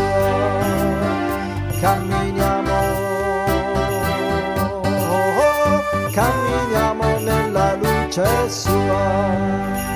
camminiamo, 1.81 2.79
oh, 4.85 5.39
oh, 5.41 6.11
camminiamo 6.13 7.19
nella 7.21 7.77
luce 7.77 8.51
sua. 8.51 9.90